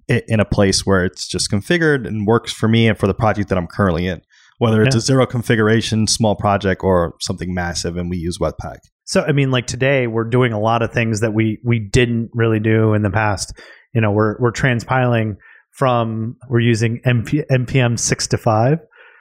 it 0.08 0.26
in 0.28 0.40
a 0.40 0.46
place 0.46 0.86
where 0.86 1.04
it's 1.06 1.28
just 1.28 1.50
configured 1.50 2.06
and 2.06 2.28
works 2.28 2.52
for 2.54 2.68
me 2.68 2.88
and 2.88 2.98
for 2.98 3.08
the 3.08 3.14
project 3.14 3.50
that 3.50 3.58
I'm 3.58 3.68
currently 3.68 4.06
in. 4.08 4.22
Whether 4.58 4.84
it's 4.84 4.96
Yeah. 4.96 5.00
a 5.00 5.02
zero 5.02 5.26
configuration 5.26 6.08
small 6.08 6.36
project 6.36 6.82
or 6.84 7.16
something 7.22 7.54
massive 7.54 7.98
and 7.98 8.10
we 8.10 8.18
use 8.18 8.38
Webpack. 8.40 8.78
So 9.06 9.22
I 9.24 9.32
mean, 9.34 9.52
like 9.52 9.68
today, 9.68 10.08
we're 10.08 10.24
doing 10.30 10.54
a 10.54 10.60
lot 10.60 10.82
of 10.82 10.92
things 10.92 11.22
that 11.22 11.34
we 11.34 11.60
we 11.64 11.80
didn't 11.80 12.30
really 12.34 12.60
do 12.60 12.94
in 12.94 13.02
the 13.02 13.10
past. 13.12 13.54
You 13.94 14.02
know, 14.02 14.12
we're 14.12 14.36
we're 14.40 14.52
transpiling 14.54 15.36
from 15.72 16.38
we're 16.50 16.62
using 16.62 17.02
MP, 17.06 17.44
npm 17.52 18.00
six 18.00 18.28
to 18.28 18.38
five 18.38 18.80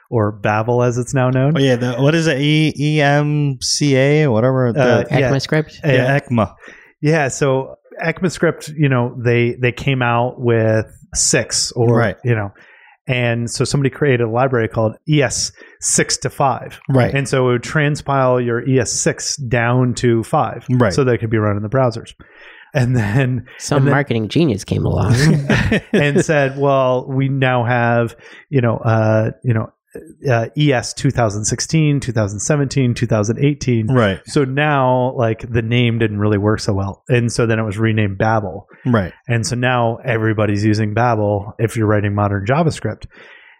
or 0.09 0.31
Babel 0.31 0.81
as 0.83 0.97
it's 0.97 1.13
now 1.13 1.29
known. 1.29 1.53
Oh 1.57 1.59
yeah, 1.59 1.75
the, 1.75 1.93
what 1.95 2.15
is 2.15 2.27
it? 2.27 2.39
E 2.39 2.73
EMCA 2.77 4.23
or 4.25 4.31
whatever. 4.31 4.71
The, 4.73 4.81
Uh, 4.81 5.03
yeah. 5.11 5.29
ECMAScript. 5.31 5.83
Uh, 5.83 5.91
yeah, 5.91 6.19
ECMA. 6.19 6.53
Yeah, 7.01 7.27
so 7.27 7.75
ECMAScript, 8.03 8.73
you 8.77 8.89
know, 8.89 9.15
they 9.23 9.55
they 9.61 9.71
came 9.71 10.01
out 10.01 10.39
with 10.39 10.85
six 11.13 11.71
or 11.73 11.97
Right. 11.97 12.17
you 12.23 12.35
know, 12.35 12.51
and 13.07 13.49
so 13.49 13.63
somebody 13.63 13.89
created 13.89 14.21
a 14.21 14.29
library 14.29 14.67
called 14.67 14.95
ES 15.07 15.51
six 15.79 16.17
to 16.17 16.29
five, 16.29 16.79
Right. 16.89 17.13
and 17.13 17.27
so 17.27 17.47
it 17.49 17.51
would 17.53 17.61
transpile 17.63 18.43
your 18.43 18.63
ES 18.67 18.91
six 18.91 19.37
down 19.37 19.93
to 19.95 20.23
five, 20.23 20.65
Right. 20.69 20.91
so 20.93 21.03
they 21.03 21.17
could 21.17 21.29
be 21.29 21.37
run 21.37 21.55
in 21.57 21.63
the 21.63 21.69
browsers. 21.69 22.13
And 22.73 22.93
then 22.95 23.45
Some 23.57 23.77
And 23.77 23.87
then- 23.87 23.91
marketing 23.93 24.27
genius 24.27 24.65
came 24.65 24.85
along. 24.85 25.13
and 25.93 26.23
said, 26.25 26.57
"Well, 26.57 27.07
we 27.09 27.29
now 27.29 27.63
have 27.63 28.15
you 28.49 28.59
know, 28.59 28.77
uh, 28.77 29.31
you 29.43 29.53
know, 29.53 29.69
uh, 30.29 30.47
ES 30.57 30.93
2016, 30.93 31.99
2017, 31.99 32.93
2018." 32.93 33.87
Right. 33.87 34.19
So 34.25 34.43
now, 34.45 35.13
like 35.15 35.49
the 35.51 35.61
name 35.61 35.99
didn't 35.99 36.19
really 36.19 36.37
work 36.37 36.59
so 36.59 36.73
well, 36.73 37.03
and 37.09 37.31
so 37.31 37.45
then 37.45 37.59
it 37.59 37.63
was 37.63 37.77
renamed 37.77 38.17
Babel, 38.17 38.67
Right. 38.85 39.13
and 39.27 39.45
so 39.45 39.55
now 39.55 39.97
everybody's 40.05 40.63
using 40.65 40.93
Babel 40.93 41.53
if 41.59 41.75
you're 41.75 41.87
writing 41.87 42.13
modern 42.15 42.45
JavaScript, 42.45 43.05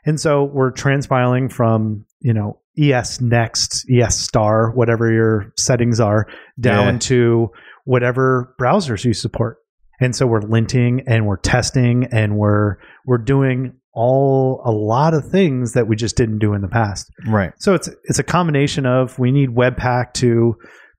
and 0.06 0.20
so 0.20 0.44
we're 0.44 0.72
transpiling 0.72 1.52
from 1.52 2.06
you 2.20 2.34
know 2.34 2.60
ES 2.78 3.22
Next, 3.22 3.86
ES 3.90 4.18
Star, 4.20 4.72
whatever 4.72 5.12
your 5.12 5.54
settings 5.58 6.00
are, 6.00 6.28
down 6.60 6.96
Yeah. 6.96 7.00
to 7.00 7.52
whatever 7.86 8.54
browsers 8.60 9.06
you 9.06 9.14
support. 9.14 9.58
And 10.00 10.16
so 10.16 10.28
we're 10.28 10.42
linting 10.42 11.04
and 11.08 11.26
we're 11.26 11.38
testing 11.38 12.08
and 12.12 12.38
we're 12.38 12.78
we're 13.06 13.18
doing 13.18 13.74
all 13.94 14.62
a 14.66 14.72
lot 14.72 15.14
of 15.14 15.30
things 15.30 15.74
that 15.74 15.88
we 15.88 15.96
just 15.96 16.18
didn't 16.18 16.40
do 16.40 16.54
in 16.54 16.62
the 16.62 16.68
past. 16.68 17.10
Right. 17.26 17.54
So 17.58 17.74
it's 17.74 17.90
it's 18.04 18.20
a 18.20 18.24
combination 18.24 18.86
of 18.86 19.18
we 19.18 19.32
need 19.32 19.50
Webpack 19.50 20.14
to 20.16 20.56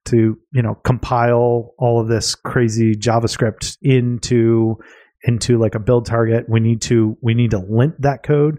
to 0.07 0.39
you 0.53 0.63
know 0.63 0.75
compile 0.83 1.75
all 1.79 2.01
of 2.01 2.09
this 2.09 2.35
crazy 2.35 2.95
JavaScript 2.95 3.77
into 3.83 4.77
into 5.25 5.59
like 5.59 5.75
a 5.75 5.81
build 5.81 6.07
target. 6.07 6.47
We 6.49 6.61
need 6.61 6.81
to 6.83 7.19
we 7.21 7.35
need 7.35 7.51
to 7.51 7.59
lint 7.59 8.01
that 8.01 8.23
code. 8.23 8.59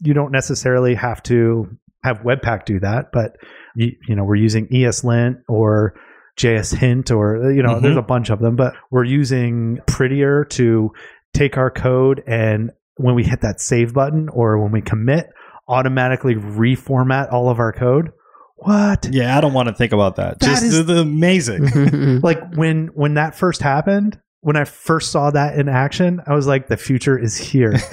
You 0.00 0.12
don't 0.12 0.32
necessarily 0.32 0.94
have 0.94 1.22
to 1.24 1.78
have 2.04 2.18
Webpack 2.18 2.66
do 2.66 2.80
that, 2.80 3.06
but 3.12 3.36
you, 3.74 3.92
you 4.06 4.16
know 4.16 4.24
we're 4.24 4.36
using 4.36 4.68
ESLint 4.68 5.42
or 5.48 5.94
JS 6.38 6.74
Hint 6.76 7.10
or 7.10 7.50
you 7.50 7.62
know 7.62 7.76
Mhm. 7.76 7.82
there's 7.82 7.96
a 7.96 8.02
bunch 8.02 8.30
of 8.30 8.40
them, 8.40 8.56
but 8.56 8.74
we're 8.90 9.04
using 9.04 9.78
Prettier 9.86 10.44
to 10.50 10.90
take 11.34 11.56
our 11.56 11.70
code 11.70 12.22
and 12.26 12.70
when 12.96 13.14
we 13.14 13.24
hit 13.24 13.42
that 13.42 13.60
save 13.60 13.92
button 13.92 14.28
or 14.30 14.58
when 14.62 14.72
we 14.72 14.80
commit, 14.80 15.28
automatically 15.68 16.34
reformat 16.34 17.30
all 17.32 17.50
of 17.50 17.58
our 17.58 17.72
code. 17.72 18.10
What? 18.56 19.06
Yeah, 19.12 19.36
I 19.36 19.42
don't 19.42 19.52
want 19.52 19.68
to 19.68 19.74
think 19.74 19.92
about 19.92 20.16
that. 20.16 20.40
That 20.40 20.46
Just 20.46 20.62
is- 20.62 20.76
the, 20.86 20.94
the 20.94 21.00
amazing. 21.02 22.20
Like 22.22 22.54
when 22.54 22.88
when 22.94 23.14
that 23.14 23.34
first 23.34 23.60
happened, 23.62 24.18
when 24.40 24.56
I 24.56 24.64
first 24.64 25.10
saw 25.12 25.30
that 25.30 25.58
in 25.58 25.68
action, 25.68 26.20
I 26.26 26.34
was 26.34 26.46
like, 26.46 26.68
the 26.68 26.76
future 26.76 27.18
is 27.18 27.36
here. 27.36 27.74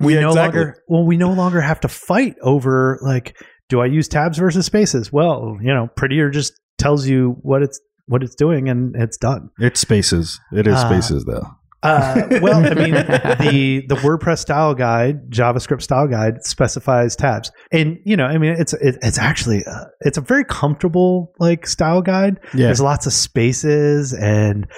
We 0.00 0.14
Yeah, 0.14 0.20
no 0.22 0.28
exactly. 0.30 0.58
longer 0.60 0.78
well, 0.88 1.04
we 1.04 1.16
no 1.16 1.32
longer 1.32 1.60
have 1.60 1.78
to 1.80 1.88
fight 1.88 2.34
over 2.42 2.98
like, 3.02 3.36
do 3.68 3.80
I 3.80 3.86
use 3.86 4.08
tabs 4.08 4.36
versus 4.36 4.66
spaces? 4.66 5.12
Well, 5.12 5.58
you 5.62 5.72
know, 5.72 5.88
Prettier 5.94 6.28
just 6.28 6.54
tells 6.82 7.06
you 7.06 7.36
what 7.42 7.62
it's 7.62 7.80
what 8.06 8.22
it's 8.22 8.34
doing 8.34 8.68
and 8.68 8.94
it's 8.96 9.16
done. 9.16 9.50
It's 9.58 9.80
spaces. 9.80 10.40
It 10.52 10.66
is 10.66 10.74
Uh, 10.74 10.88
spaces 10.88 11.24
though. 11.24 11.46
Uh, 11.84 12.38
well, 12.40 12.64
I 12.64 12.74
mean, 12.74 12.94
the 12.94 13.84
the 13.88 13.96
WordPress 13.96 14.38
style 14.38 14.72
guide, 14.72 15.30
JavaScript 15.30 15.82
style 15.82 16.06
guide 16.06 16.44
specifies 16.44 17.16
tabs, 17.16 17.50
and 17.72 17.98
you 18.04 18.16
know, 18.16 18.24
I 18.24 18.38
mean, 18.38 18.54
it's 18.56 18.72
it, 18.74 18.98
it's 19.02 19.18
actually 19.18 19.64
uh, 19.64 19.86
it's 20.00 20.16
a 20.16 20.20
very 20.20 20.44
comfortable 20.44 21.32
like 21.40 21.66
style 21.66 22.00
guide. 22.00 22.38
Yeah. 22.54 22.66
There's 22.66 22.80
lots 22.80 23.06
of 23.06 23.12
spaces, 23.12 24.12
and 24.14 24.68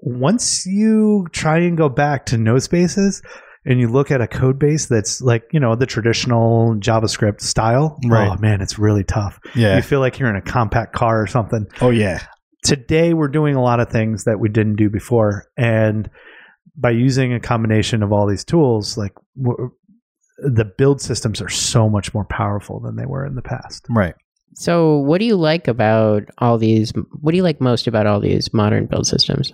once 0.00 0.66
you 0.66 1.28
try 1.30 1.58
and 1.58 1.76
go 1.76 1.88
back 1.88 2.26
to 2.26 2.36
no 2.38 2.58
spaces, 2.58 3.22
and 3.64 3.78
you 3.80 3.88
look 3.88 4.10
at 4.10 4.20
a 4.20 4.26
code 4.26 4.58
base 4.58 4.86
that's 4.86 5.20
like 5.20 5.44
you 5.52 5.60
know 5.60 5.74
the 5.76 5.86
traditional 5.86 6.74
JavaScript 6.76 7.40
style, 7.40 7.98
oh, 8.04 8.08
Right. 8.08 8.28
oh 8.30 8.36
man, 8.40 8.60
it's 8.60 8.78
really 8.78 9.04
tough. 9.04 9.38
Yeah. 9.54 9.76
You 9.76 9.82
feel 9.82 10.00
like 10.00 10.18
you're 10.18 10.28
in 10.30 10.36
a 10.36 10.42
compact 10.42 10.94
car 10.94 11.20
or 11.22 11.26
something 11.26 11.66
Oh 11.80 11.90
yeah. 11.90 12.20
today 12.64 13.14
we're 13.14 13.28
doing 13.28 13.54
a 13.54 13.62
lot 13.62 13.80
of 13.80 13.88
things 13.90 14.24
that 14.24 14.38
we 14.40 14.48
didn't 14.48 14.76
do 14.76 14.88
before 14.90 15.46
and 15.56 16.08
by 16.76 16.90
using 16.90 17.32
a 17.34 17.40
combination 17.40 18.02
of 18.02 18.12
all 18.12 18.26
these 18.26 18.44
tools 18.44 18.96
like 18.96 19.12
the 20.38 20.64
build 20.64 21.00
systems 21.00 21.40
are 21.40 21.48
so 21.48 21.88
much 21.88 22.12
more 22.14 22.24
powerful 22.24 22.80
than 22.80 22.96
they 22.96 23.06
were 23.06 23.24
in 23.26 23.34
the 23.34 23.42
past 23.42 23.84
Right. 23.90 24.14
so, 24.54 24.96
what 24.98 25.18
do 25.18 25.24
you 25.24 25.36
like 25.36 25.68
about 25.68 26.24
all 26.38 26.58
these? 26.58 26.92
What 27.20 27.30
do 27.32 27.36
you 27.36 27.42
like 27.42 27.60
most 27.60 27.86
about 27.86 28.06
all 28.06 28.20
these 28.20 28.52
modern 28.52 28.86
build 28.86 29.06
systems? 29.06 29.52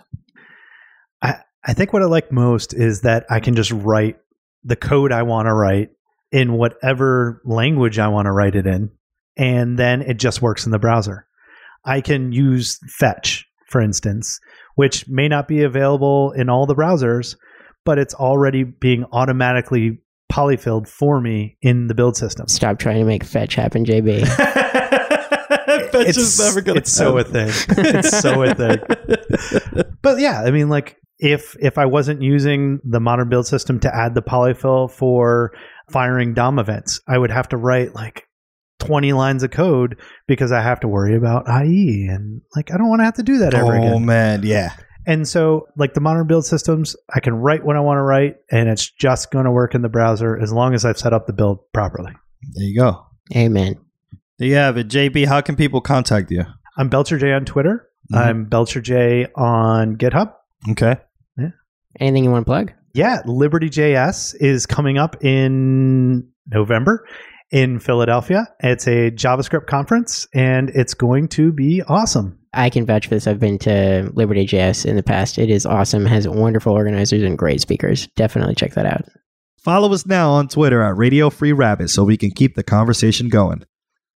I 1.64 1.72
think 1.72 1.92
what 1.92 2.02
i 2.02 2.06
like 2.06 2.32
most 2.32 2.74
is 2.74 3.02
that 3.02 3.24
i 3.30 3.40
can 3.40 3.54
just 3.54 3.72
write 3.72 4.16
the 4.64 4.76
code 4.76 5.12
i 5.12 5.22
want 5.22 5.46
to 5.46 5.54
write 5.54 5.90
in 6.32 6.52
whatever 6.52 7.40
language 7.44 7.98
i 7.98 8.08
want 8.08 8.26
to 8.26 8.32
write 8.32 8.54
it 8.54 8.66
in 8.66 8.90
and 9.36 9.78
then 9.78 10.02
it 10.02 10.18
just 10.18 10.42
works 10.42 10.66
in 10.66 10.72
the 10.72 10.78
browser 10.78 11.26
i 11.84 12.00
can 12.00 12.32
use 12.32 12.78
fetch 12.98 13.46
for 13.68 13.80
instance 13.80 14.40
which 14.74 15.08
may 15.08 15.28
not 15.28 15.48
be 15.48 15.62
available 15.62 16.32
in 16.32 16.48
all 16.48 16.66
the 16.66 16.74
browsers 16.74 17.36
but 17.84 17.98
it's 17.98 18.14
already 18.14 18.64
being 18.64 19.04
automatically 19.12 19.98
polyfilled 20.30 20.88
for 20.88 21.20
me 21.20 21.56
in 21.62 21.86
the 21.86 21.94
build 21.94 22.16
system. 22.16 22.46
Stop 22.48 22.78
trying 22.78 22.98
to 22.98 23.04
make 23.04 23.24
fetch 23.24 23.54
happen, 23.54 23.84
JB. 23.84 24.20
That's 25.92 26.16
is 26.18 26.38
never 26.38 26.60
gonna 26.60 26.80
it's 26.80 26.92
so 26.92 27.18
a 27.18 27.24
thing. 27.24 27.48
It's 27.78 28.20
so 28.20 28.42
a 28.42 28.54
thing. 28.54 28.78
But 30.02 30.20
yeah, 30.20 30.42
I 30.42 30.50
mean, 30.50 30.68
like 30.68 30.96
if 31.18 31.56
if 31.60 31.78
I 31.78 31.86
wasn't 31.86 32.22
using 32.22 32.80
the 32.84 33.00
modern 33.00 33.28
build 33.28 33.46
system 33.46 33.80
to 33.80 33.94
add 33.94 34.14
the 34.14 34.22
polyfill 34.22 34.90
for 34.90 35.52
firing 35.90 36.34
DOM 36.34 36.58
events, 36.58 37.00
I 37.08 37.18
would 37.18 37.30
have 37.30 37.48
to 37.48 37.56
write 37.56 37.94
like 37.94 38.24
20 38.80 39.12
lines 39.12 39.42
of 39.42 39.50
code 39.50 39.98
because 40.26 40.52
I 40.52 40.60
have 40.62 40.80
to 40.80 40.88
worry 40.88 41.16
about 41.16 41.46
IE 41.48 42.08
and 42.10 42.42
like 42.54 42.72
I 42.72 42.76
don't 42.76 42.88
want 42.88 43.00
to 43.00 43.04
have 43.04 43.14
to 43.14 43.22
do 43.22 43.38
that 43.38 43.54
ever 43.54 43.74
oh 43.74 43.78
again. 43.78 43.92
Oh 43.94 43.98
man, 43.98 44.42
yeah. 44.44 44.74
And 45.06 45.26
so, 45.26 45.66
like 45.74 45.94
the 45.94 46.02
modern 46.02 46.26
build 46.26 46.44
systems, 46.44 46.94
I 47.14 47.20
can 47.20 47.32
write 47.32 47.64
what 47.64 47.76
I 47.76 47.80
want 47.80 47.96
to 47.96 48.02
write, 48.02 48.36
and 48.50 48.68
it's 48.68 48.90
just 48.90 49.30
going 49.30 49.46
to 49.46 49.50
work 49.50 49.74
in 49.74 49.80
the 49.80 49.88
browser 49.88 50.38
as 50.38 50.52
long 50.52 50.74
as 50.74 50.84
I've 50.84 50.98
set 50.98 51.14
up 51.14 51.26
the 51.26 51.32
build 51.32 51.60
properly. 51.72 52.12
There 52.52 52.66
you 52.66 52.78
go. 52.78 53.06
Amen. 53.34 53.76
There 54.38 54.48
you 54.48 54.56
have 54.56 54.76
it. 54.76 54.88
JB, 54.88 55.26
how 55.26 55.40
can 55.40 55.56
people 55.56 55.80
contact 55.80 56.30
you? 56.30 56.44
I'm 56.76 56.90
BelcherJ 56.90 57.34
on 57.34 57.46
Twitter. 57.46 57.88
Mhm. 58.12 58.18
I'm 58.18 58.46
BelcherJ 58.50 59.28
on 59.34 59.96
GitHub. 59.96 60.34
Okay. 60.72 60.96
Anything 62.00 62.24
you 62.24 62.30
want 62.30 62.42
to 62.42 62.50
plug? 62.50 62.72
Yeah, 62.94 63.22
Liberty 63.26 63.70
JS 63.70 64.34
is 64.40 64.66
coming 64.66 64.98
up 64.98 65.22
in 65.24 66.28
November 66.46 67.06
in 67.50 67.78
Philadelphia. 67.78 68.48
It's 68.60 68.86
a 68.86 69.10
JavaScript 69.10 69.66
conference, 69.66 70.26
and 70.34 70.70
it's 70.70 70.94
going 70.94 71.28
to 71.28 71.52
be 71.52 71.82
awesome. 71.82 72.38
I 72.52 72.70
can 72.70 72.86
vouch 72.86 73.06
for 73.06 73.14
this. 73.14 73.26
I've 73.26 73.40
been 73.40 73.58
to 73.60 74.10
Liberty 74.14 74.46
JS 74.46 74.86
in 74.86 74.96
the 74.96 75.02
past. 75.02 75.38
It 75.38 75.50
is 75.50 75.66
awesome. 75.66 76.06
Has 76.06 76.26
wonderful 76.26 76.72
organizers 76.72 77.22
and 77.22 77.36
great 77.36 77.60
speakers. 77.60 78.06
Definitely 78.16 78.54
check 78.54 78.74
that 78.74 78.86
out. 78.86 79.04
Follow 79.58 79.92
us 79.92 80.06
now 80.06 80.30
on 80.30 80.48
Twitter 80.48 80.82
at 80.82 80.96
Radio 80.96 81.30
Free 81.30 81.52
Rabbit 81.52 81.90
so 81.90 82.04
we 82.04 82.16
can 82.16 82.30
keep 82.30 82.54
the 82.54 82.62
conversation 82.62 83.28
going. 83.28 83.64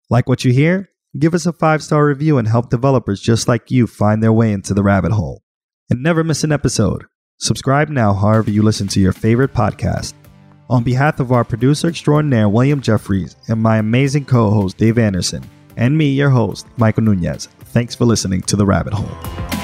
Like 0.09 0.29
what 0.29 0.45
you 0.45 0.53
hear? 0.53 0.89
Give 1.17 1.33
us 1.33 1.45
a 1.45 1.51
five 1.51 1.83
star 1.83 2.05
review 2.05 2.37
and 2.37 2.47
help 2.47 2.69
developers 2.69 3.19
just 3.19 3.47
like 3.47 3.69
you 3.69 3.85
find 3.85 4.23
their 4.23 4.31
way 4.31 4.51
into 4.53 4.73
the 4.73 4.83
rabbit 4.83 5.11
hole. 5.11 5.43
And 5.89 6.01
never 6.01 6.23
miss 6.23 6.45
an 6.45 6.53
episode. 6.53 7.05
Subscribe 7.41 7.89
now, 7.89 8.13
however, 8.13 8.51
you 8.51 8.61
listen 8.61 8.87
to 8.89 8.99
your 8.99 9.13
favorite 9.13 9.51
podcast. 9.51 10.13
On 10.69 10.83
behalf 10.83 11.19
of 11.19 11.31
our 11.31 11.43
producer 11.43 11.87
extraordinaire, 11.87 12.47
William 12.47 12.79
Jeffries, 12.79 13.35
and 13.47 13.59
my 13.59 13.77
amazing 13.79 14.25
co 14.25 14.51
host, 14.51 14.77
Dave 14.77 14.99
Anderson, 14.99 15.43
and 15.75 15.97
me, 15.97 16.11
your 16.11 16.29
host, 16.29 16.67
Michael 16.77 17.01
Nunez, 17.01 17.47
thanks 17.73 17.95
for 17.95 18.05
listening 18.05 18.41
to 18.41 18.55
The 18.55 18.65
Rabbit 18.67 18.93
Hole. 18.93 19.60